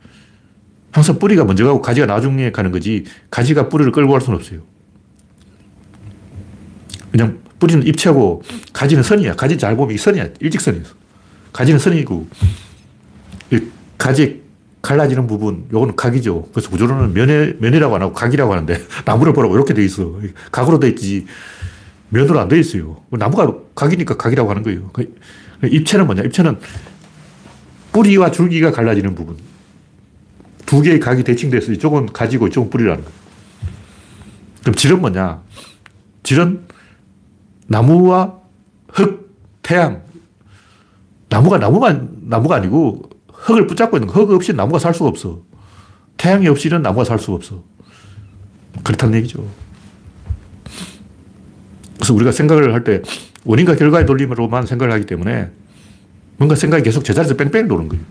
[0.92, 4.60] 항상 뿌리가 먼저 가고 가지가 나중에 가는 거지, 가지가 뿌리를 끌고 갈 수는 없어요.
[7.12, 8.42] 그냥 뿌리는 입체고,
[8.74, 9.36] 가지는 선이야.
[9.36, 10.30] 가지 잘 보면 이 선이야.
[10.40, 10.84] 일직선이야.
[11.54, 12.28] 가지는 선이고,
[13.98, 14.42] 가지
[14.82, 16.50] 갈라지는 부분, 요거는 각이죠.
[16.52, 20.20] 그래서 구조로는 면에, 면이라고 안 하고 각이라고 하는데, 나무를 보라고 이렇게 돼 있어.
[20.52, 21.26] 각으로 돼 있지.
[22.10, 23.02] 면으로 안 돼 있어요.
[23.12, 24.90] 나무가 각이니까 각이라고 하는 거예요.
[24.92, 25.14] 그
[25.64, 26.24] 입체는 뭐냐?
[26.24, 26.58] 입체는
[27.94, 29.38] 뿌리와 줄기가 갈라지는 부분.
[30.72, 33.18] 두 개의 각이 대칭돼서 이쪽은 가지고 이쪽은 뿌리라는 거예요.
[34.62, 35.42] 그럼 질은 뭐냐?
[36.24, 36.66] 질은
[37.68, 38.40] 나무와
[38.88, 40.04] 흙, 태양.
[41.28, 43.02] 나무가 나무만, 나무가 아니고
[43.34, 44.14] 흙을 붙잡고 있는 거.
[44.14, 45.42] 흙 없이 나무가 살 수가 없어.
[46.16, 47.62] 태양이 없이는 나무가 살 수가 없어.
[48.82, 49.46] 그렇다는 얘기죠.
[51.96, 53.02] 그래서 우리가 생각을 할 때
[53.44, 55.50] 원인과 결과의 논리로만 생각을 하기 때문에
[56.38, 58.06] 뭔가 생각이 계속 제자리에서 뺑뺑 도는 거예요.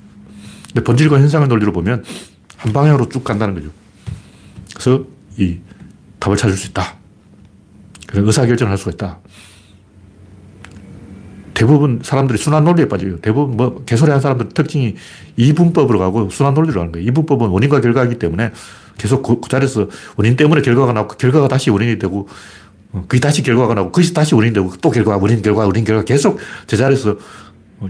[0.67, 2.05] 근데 본질과 현상의 논리로 보면
[2.61, 3.71] 한 방향으로 쭉 간다는 거죠.
[4.75, 5.05] 그래서
[5.39, 5.59] 이
[6.19, 6.95] 답을 찾을 수 있다.
[8.07, 9.19] 그래서 의사결정을 할 수가 있다.
[11.55, 13.19] 대부분 사람들이 순환 논리에 빠져요.
[13.21, 14.97] 대부분 뭐 개소리 한 사람들 특징이
[15.37, 17.07] 이분법으로 가고 순환 논리로 가는 거예요.
[17.09, 18.53] 이분법은 원인과 결과이기 때문에
[18.99, 22.29] 계속 그, 그 자리에서 원인 때문에 결과가 나고 그 결과가 다시 원인이 되고
[22.93, 26.05] 어, 그게 다시 결과가 나고 그것이 다시 원인이 되고 또 결과, 원인, 결과, 원인, 결과
[26.05, 27.17] 계속 제자리에서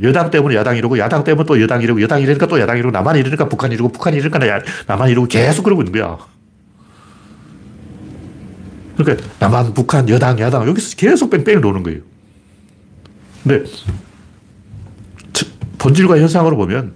[0.02, 3.16] 여당 때문에 야당 이러고, 야당 때문에 또 여당 이러고, 여당 이러니까 또 야당 이러고, 남한
[3.16, 4.38] 이러니까 북한 이러고, 북한 이러니까
[4.86, 6.18] 남한 이러고 계속 그러고 있는 거야.
[8.96, 12.00] 그러니까 남한, 북한, 여당, 야당 여기서 계속 뺑뺑이 도는 거예요.
[13.42, 13.64] 근데
[15.78, 16.94] 본질과 현상으로 보면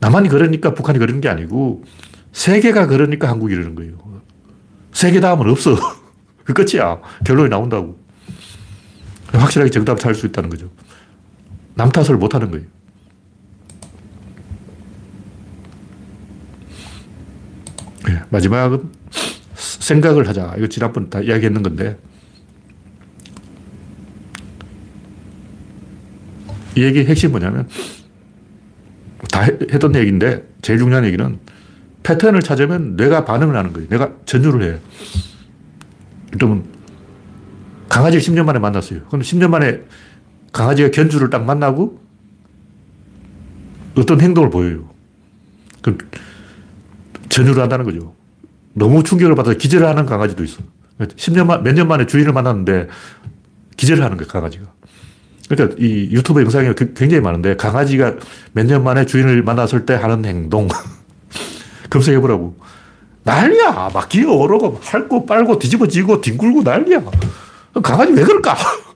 [0.00, 1.84] 남한이 그러니까 북한이 그러는 게 아니고
[2.32, 3.92] 세계가 그러니까 한국이 이러는 거예요.
[4.92, 5.76] 세계 다음은 없어.
[6.44, 7.00] 그 끝이야.
[7.24, 7.98] 결론이 나온다고.
[9.32, 10.70] 확실하게 정답을 찾을 수 있다는 거죠.
[11.74, 12.66] 남 탓을 못 하는 거예요.
[18.06, 18.90] 네, 마지막은
[19.54, 20.54] 생각을 하자.
[20.58, 21.98] 이거 지난번 다 이야기했는 건데.
[26.76, 27.68] 이 얘기 핵심 뭐냐면,
[29.30, 31.38] 다 했던 얘기인데, 제일 중요한 얘기는
[32.02, 33.88] 패턴을 찾으면 뇌가 반응을 하는 거예요.
[33.88, 34.78] 내가 전율을 해.
[36.32, 36.64] 그러면
[37.88, 39.02] 강아지를 10년 만에 만났어요.
[39.06, 39.82] 그럼 10년 만에
[40.52, 42.00] 강아지가 견주를 딱 만나고
[43.96, 44.88] 어떤 행동을 보여요.
[45.82, 45.98] 그럼
[47.28, 48.14] 전율을 한다는 거죠.
[48.74, 50.58] 너무 충격을 받아서 기절을 하는 강아지도 있어.
[50.98, 52.88] 10년 만, 몇 년 만에 주인을 만났는데
[53.76, 54.64] 기절을 하는 거예요, 강아지가.
[55.48, 58.14] 그러니까 이 유튜브 영상이 굉장히 많은데 강아지가
[58.52, 60.68] 몇 년 만에 주인을 만났을 때 하는 행동.
[61.90, 62.56] 검색해보라고.
[63.24, 63.90] 난리야.
[63.92, 67.02] 막 기어오르고 핥고 빨고 뒤집어지고 뒹굴고 난리야.
[67.82, 68.56] 강아지 왜 그럴까?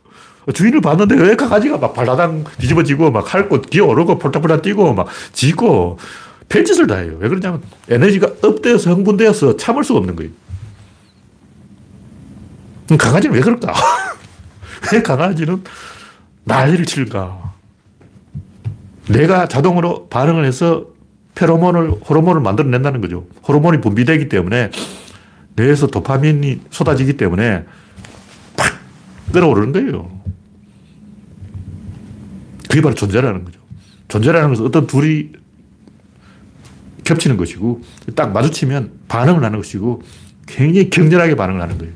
[0.52, 5.98] 주인을 봤는데 왜 강아지가 막 발라당 뒤집어지고 막 핥고 기어오르고 폴딱폴딱 뛰고 막 짖고
[6.48, 7.16] 별짓을 다 해요.
[7.18, 10.30] 왜 그러냐면 에너지가 업되어서 흥분되어서 참을 수가 없는 거예요.
[12.98, 13.72] 강아지는 왜 그럴까?
[14.92, 15.64] 왜 강아지는
[16.44, 17.54] 난리를 칠까?
[19.08, 20.86] 내가 자동으로 반응을 해서
[21.34, 23.26] 페로몬을, 호르몬을 만들어낸다는 거죠.
[23.46, 24.70] 호르몬이 분비되기 때문에
[25.56, 27.66] 뇌에서 도파민이 쏟아지기 때문에 팍
[29.34, 30.20] 끌어오르는 거예요.
[32.68, 33.58] 그게 바로 존재라는 거죠.
[34.06, 35.30] 존재라는 것은 어떤 둘이
[37.02, 37.82] 겹치는 것이고
[38.14, 40.02] 딱 마주치면 반응을 하는 것이고
[40.46, 41.92] 굉장히 격렬하게 반응을 하는 거예요.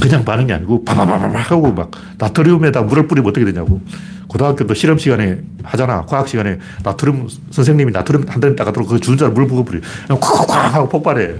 [0.00, 3.80] 그냥 반응이 아니고 바바바바 하고 막 나트륨에다 물을 뿌리면 어떻게 되냐고.
[4.26, 6.06] 고등학교 도 실험 시간에 하잖아.
[6.06, 9.80] 과학 시간에 나트륨, 선생님이 나트륨 한 대를 따가도록 그 주전자를 물 부어버려.
[10.06, 11.36] 그냥 콱콱 하고 폭발해.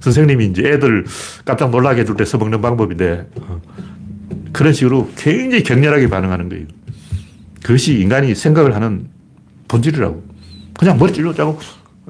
[0.00, 1.04] 선생님이 이제 애들
[1.44, 3.60] 깜짝 놀라게 해줄 때 써먹는 방법인데, 어.
[4.52, 6.66] 그런 식으로 굉장히 격렬하게 반응하는 거예요.
[7.62, 9.08] 그것이 인간이 생각을 하는
[9.68, 10.22] 본질이라고.
[10.78, 11.58] 그냥 머리 찔러 짜고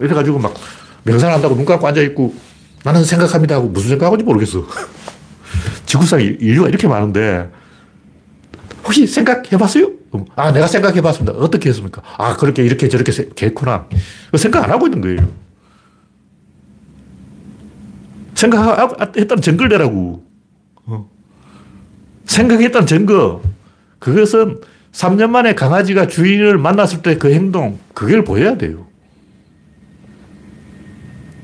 [0.01, 0.55] 이래가지고 막
[1.03, 2.35] 명상한다고 눈 감고 앉아있고
[2.85, 4.67] 나는 생각합니다 하고 무슨 생각하는지 모르겠어.
[5.87, 7.51] 지구상에 인류가 이렇게 많은데
[8.85, 9.91] 혹시 생각해 봤어요?
[10.37, 11.37] 아, 내가 생각해 봤습니다.
[11.37, 12.03] 어떻게 했습니까?
[12.17, 13.13] 아, 그렇게 이렇게 저렇게
[13.43, 13.87] 했구나.
[14.37, 15.29] 생각 안 하고 있는 거예요.
[18.41, 20.25] 생각했다는 증거를 내라고.
[20.87, 21.09] 어.
[22.25, 23.43] 생각했다는 증거.
[23.99, 24.61] 그것은
[24.93, 28.87] 3년 만에 강아지가 주인을 만났을 때 그 행동, 그걸 보여야 돼요.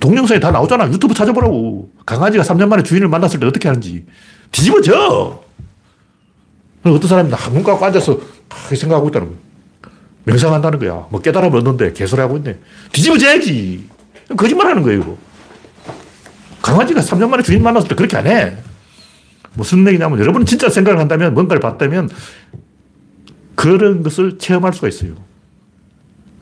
[0.00, 0.90] 동영상이 다 나오잖아.
[0.90, 1.90] 유튜브 찾아보라고.
[2.06, 4.04] 강아지가 3년 만에 주인을 만났을 때 어떻게 하는지.
[4.52, 5.42] 뒤집어져!
[6.84, 8.20] 어떤 사람이 한문 갖고 앉아서
[8.74, 9.38] 생각하고 있다는 거야.
[10.24, 11.06] 명상한다는 거야.
[11.10, 12.58] 뭐 깨달음 얻는데 개소리 하고 있네.
[12.92, 13.88] 뒤집어져야지.
[14.36, 15.16] 거짓말 하는 거예요, 이거.
[16.66, 18.56] 강아지가 3년 만에 주인 만났을 때 그렇게 안 해.
[19.54, 22.10] 무슨 얘기냐면 여러분 진짜 생각을 한다면 뭔가를 봤다면
[23.54, 25.14] 그런 것을 체험할 수가 있어요.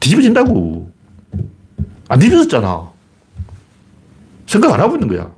[0.01, 0.91] 뒤집어진다고.
[2.09, 2.91] 안 뒤집어졌잖아.
[4.47, 5.31] 생각 안 하고 있는 거야.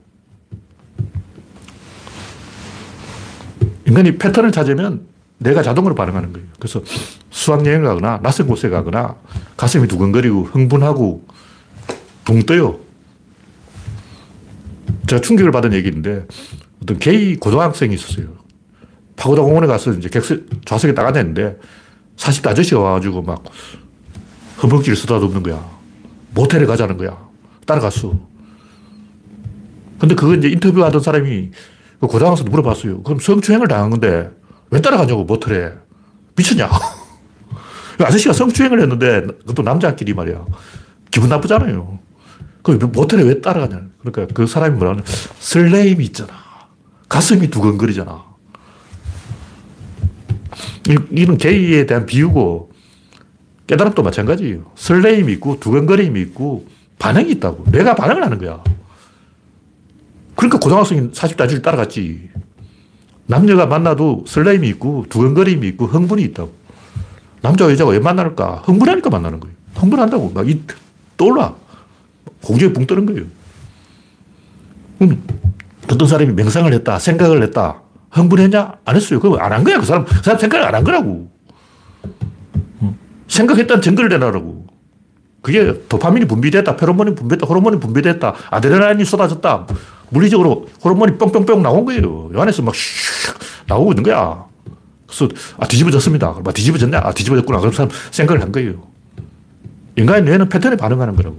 [3.87, 5.05] 인간이 패턴을 찾으면
[5.39, 6.47] 내가 자동으로 반응하는 거예요.
[6.61, 6.81] 그래서
[7.31, 9.17] 수학여행을 가거나 낯선 곳에 가거나
[9.57, 11.27] 가슴이 두근거리고 흥분하고
[12.25, 12.86] 붕 떠요.
[15.07, 16.27] 제가 충격을 받은 얘기인데
[16.83, 18.29] 어떤 게이 고등학생이 있었어요.
[19.17, 21.57] 파고다 공원에 가서 이제 객석, 좌석에 딱 앉았는데
[22.17, 23.45] 40대 아저씨가 와가지고 막
[24.63, 25.69] 허벅지를 쓰다듬는 거야.
[26.35, 27.19] 모텔에 가자는 거야.
[27.67, 28.19] 따라갔어.
[29.99, 31.51] 근데 그거 이제 인터뷰하던 사람이
[32.01, 33.03] 그 고등학생도 물어봤어요.
[33.03, 34.31] 그럼 성추행을 당한 건데
[34.71, 35.73] 왜 따라가냐고 모텔에.
[36.37, 36.69] 미쳤냐?
[37.97, 40.45] 그 아저씨가 성추행을 했는데 그것도 남자끼리 말이야.
[41.11, 41.99] 기분 나쁘잖아요.
[42.75, 43.83] 그 모텔에 왜 따라가냐.
[44.01, 45.03] 그러니까 그 사람이 뭐라 하냐.
[45.39, 46.33] 설레임이 있잖아.
[47.09, 48.25] 가슴이 두근거리잖아.
[50.89, 52.71] 이 는 게이에 대한 비유고
[53.67, 54.71] 깨달음도 마찬가지예요.
[54.77, 56.67] 설레임이 있고 두근거림이 있고
[56.99, 57.65] 반응이 있다고.
[57.71, 58.63] 내가 반응을 하는 거야.
[60.35, 62.31] 그러니까 고등학생이 40대 아 따라갔지.
[63.27, 66.53] 남녀가 만나도 설레임이 있고 두근거림이 있고 흥분이 있다고.
[67.43, 68.63] 남자와 여자가 왜 만날까?
[68.65, 69.55] 흥분하니까 만나는 거예요.
[69.75, 70.31] 흥분한다고.
[70.31, 70.63] 막 이,
[71.17, 71.55] 떠올라.
[72.43, 73.23] 공중에 붕 뜨는 거예요.
[75.03, 75.23] 음,
[75.91, 77.83] 어떤 사람이 명상을 했다, 생각을 했다.
[78.11, 78.77] 흥분했냐?
[78.85, 79.21] 안 했어요.
[79.21, 79.79] 그거 안한 거야.
[79.79, 81.31] 그 사람, 그 사람 생각을 안 한 거라고.
[83.29, 84.67] 생각했다는 증거를 내놔라고.
[85.43, 89.67] 그게 도파민이 분비됐다, 페로몬이 분비됐다, 호르몬이 분비됐다, 아드레날린이 쏟아졌다.
[90.11, 92.31] 물리적으로 호르몬이 뿅뿅뿅 나온 거예요.
[92.33, 92.75] 요 안에서 막
[93.67, 94.45] 나오고 있는 거야.
[95.07, 95.29] 그래서
[95.59, 96.37] 아 뒤집어졌습니다.
[96.45, 96.99] 막 뒤집어졌냐?
[96.99, 97.59] 아 뒤집어졌구나.
[97.61, 98.83] 그럼 사람 생각을 한 거예요.
[99.97, 101.37] 인간의 뇌는 패턴에 반응하는 거라고.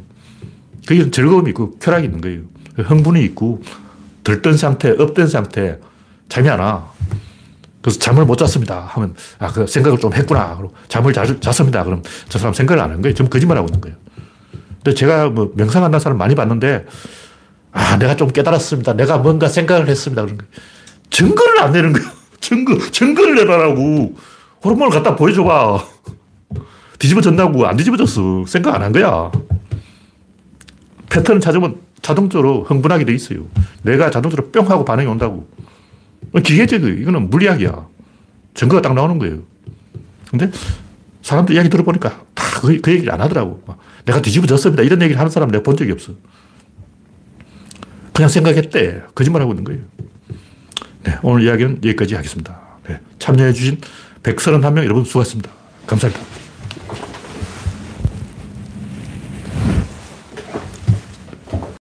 [0.87, 2.41] 그게 즐거움이 있고 쾌락이 있는 거예요.
[2.77, 3.61] 흥분이 있고
[4.23, 5.79] 들뜬 상태, 업된 상태,
[6.29, 6.91] 잠이 안 와.
[7.81, 8.81] 그래서 잠을 못 잤습니다.
[8.89, 10.59] 하면, 아, 그 생각을 좀 했구나.
[10.89, 11.83] 잠을 자, 잤습니다.
[11.83, 13.13] 그럼 저 사람 생각을 안 한 거예요.
[13.15, 13.97] 좀 거짓말하고 있는 거예요.
[14.83, 16.85] 근데 제가 뭐 명상한다는 사람 많이 봤는데,
[17.71, 18.93] 아, 내가 좀 깨달았습니다.
[18.93, 20.23] 내가 뭔가 생각을 했습니다.
[20.23, 20.51] 그런 거예요.
[21.09, 22.07] 증거를 안 내는 거예요.
[22.41, 24.15] 증거, 증거를 내라라고.
[24.63, 25.83] 호르몬을 갖다 보여줘봐.
[26.99, 27.65] 뒤집어졌다고.
[27.67, 28.45] 안 뒤집어졌어.
[28.47, 29.31] 생각 안 한 거야.
[31.09, 33.47] 패턴을 찾으면 자동적으로 흥분하게 돼 있어요.
[33.81, 35.47] 내가 자동적으로 뿅 하고 반응이 온다고.
[36.43, 36.95] 기계적이에요.
[36.95, 37.87] 이거는 물리학이야.
[38.53, 39.39] 증거가 딱 나오는 거예요.
[40.29, 40.51] 근데
[41.21, 43.63] 사람들 이야기 들어보니까 다 그, 그 얘기를 안 하더라고.
[44.05, 44.83] 내가 뒤집어졌습니다.
[44.83, 46.13] 이런 얘기를 하는 사람 내가 본 적이 없어.
[48.13, 49.03] 그냥 생각했대.
[49.13, 49.81] 거짓말하고 있는 거예요.
[51.03, 52.59] 네, 오늘 이야기는 여기까지 하겠습니다.
[52.87, 53.79] 네, 참여해주신
[54.23, 55.49] 131명 여러분 수고하셨습니다.
[55.85, 56.36] 감사합니다.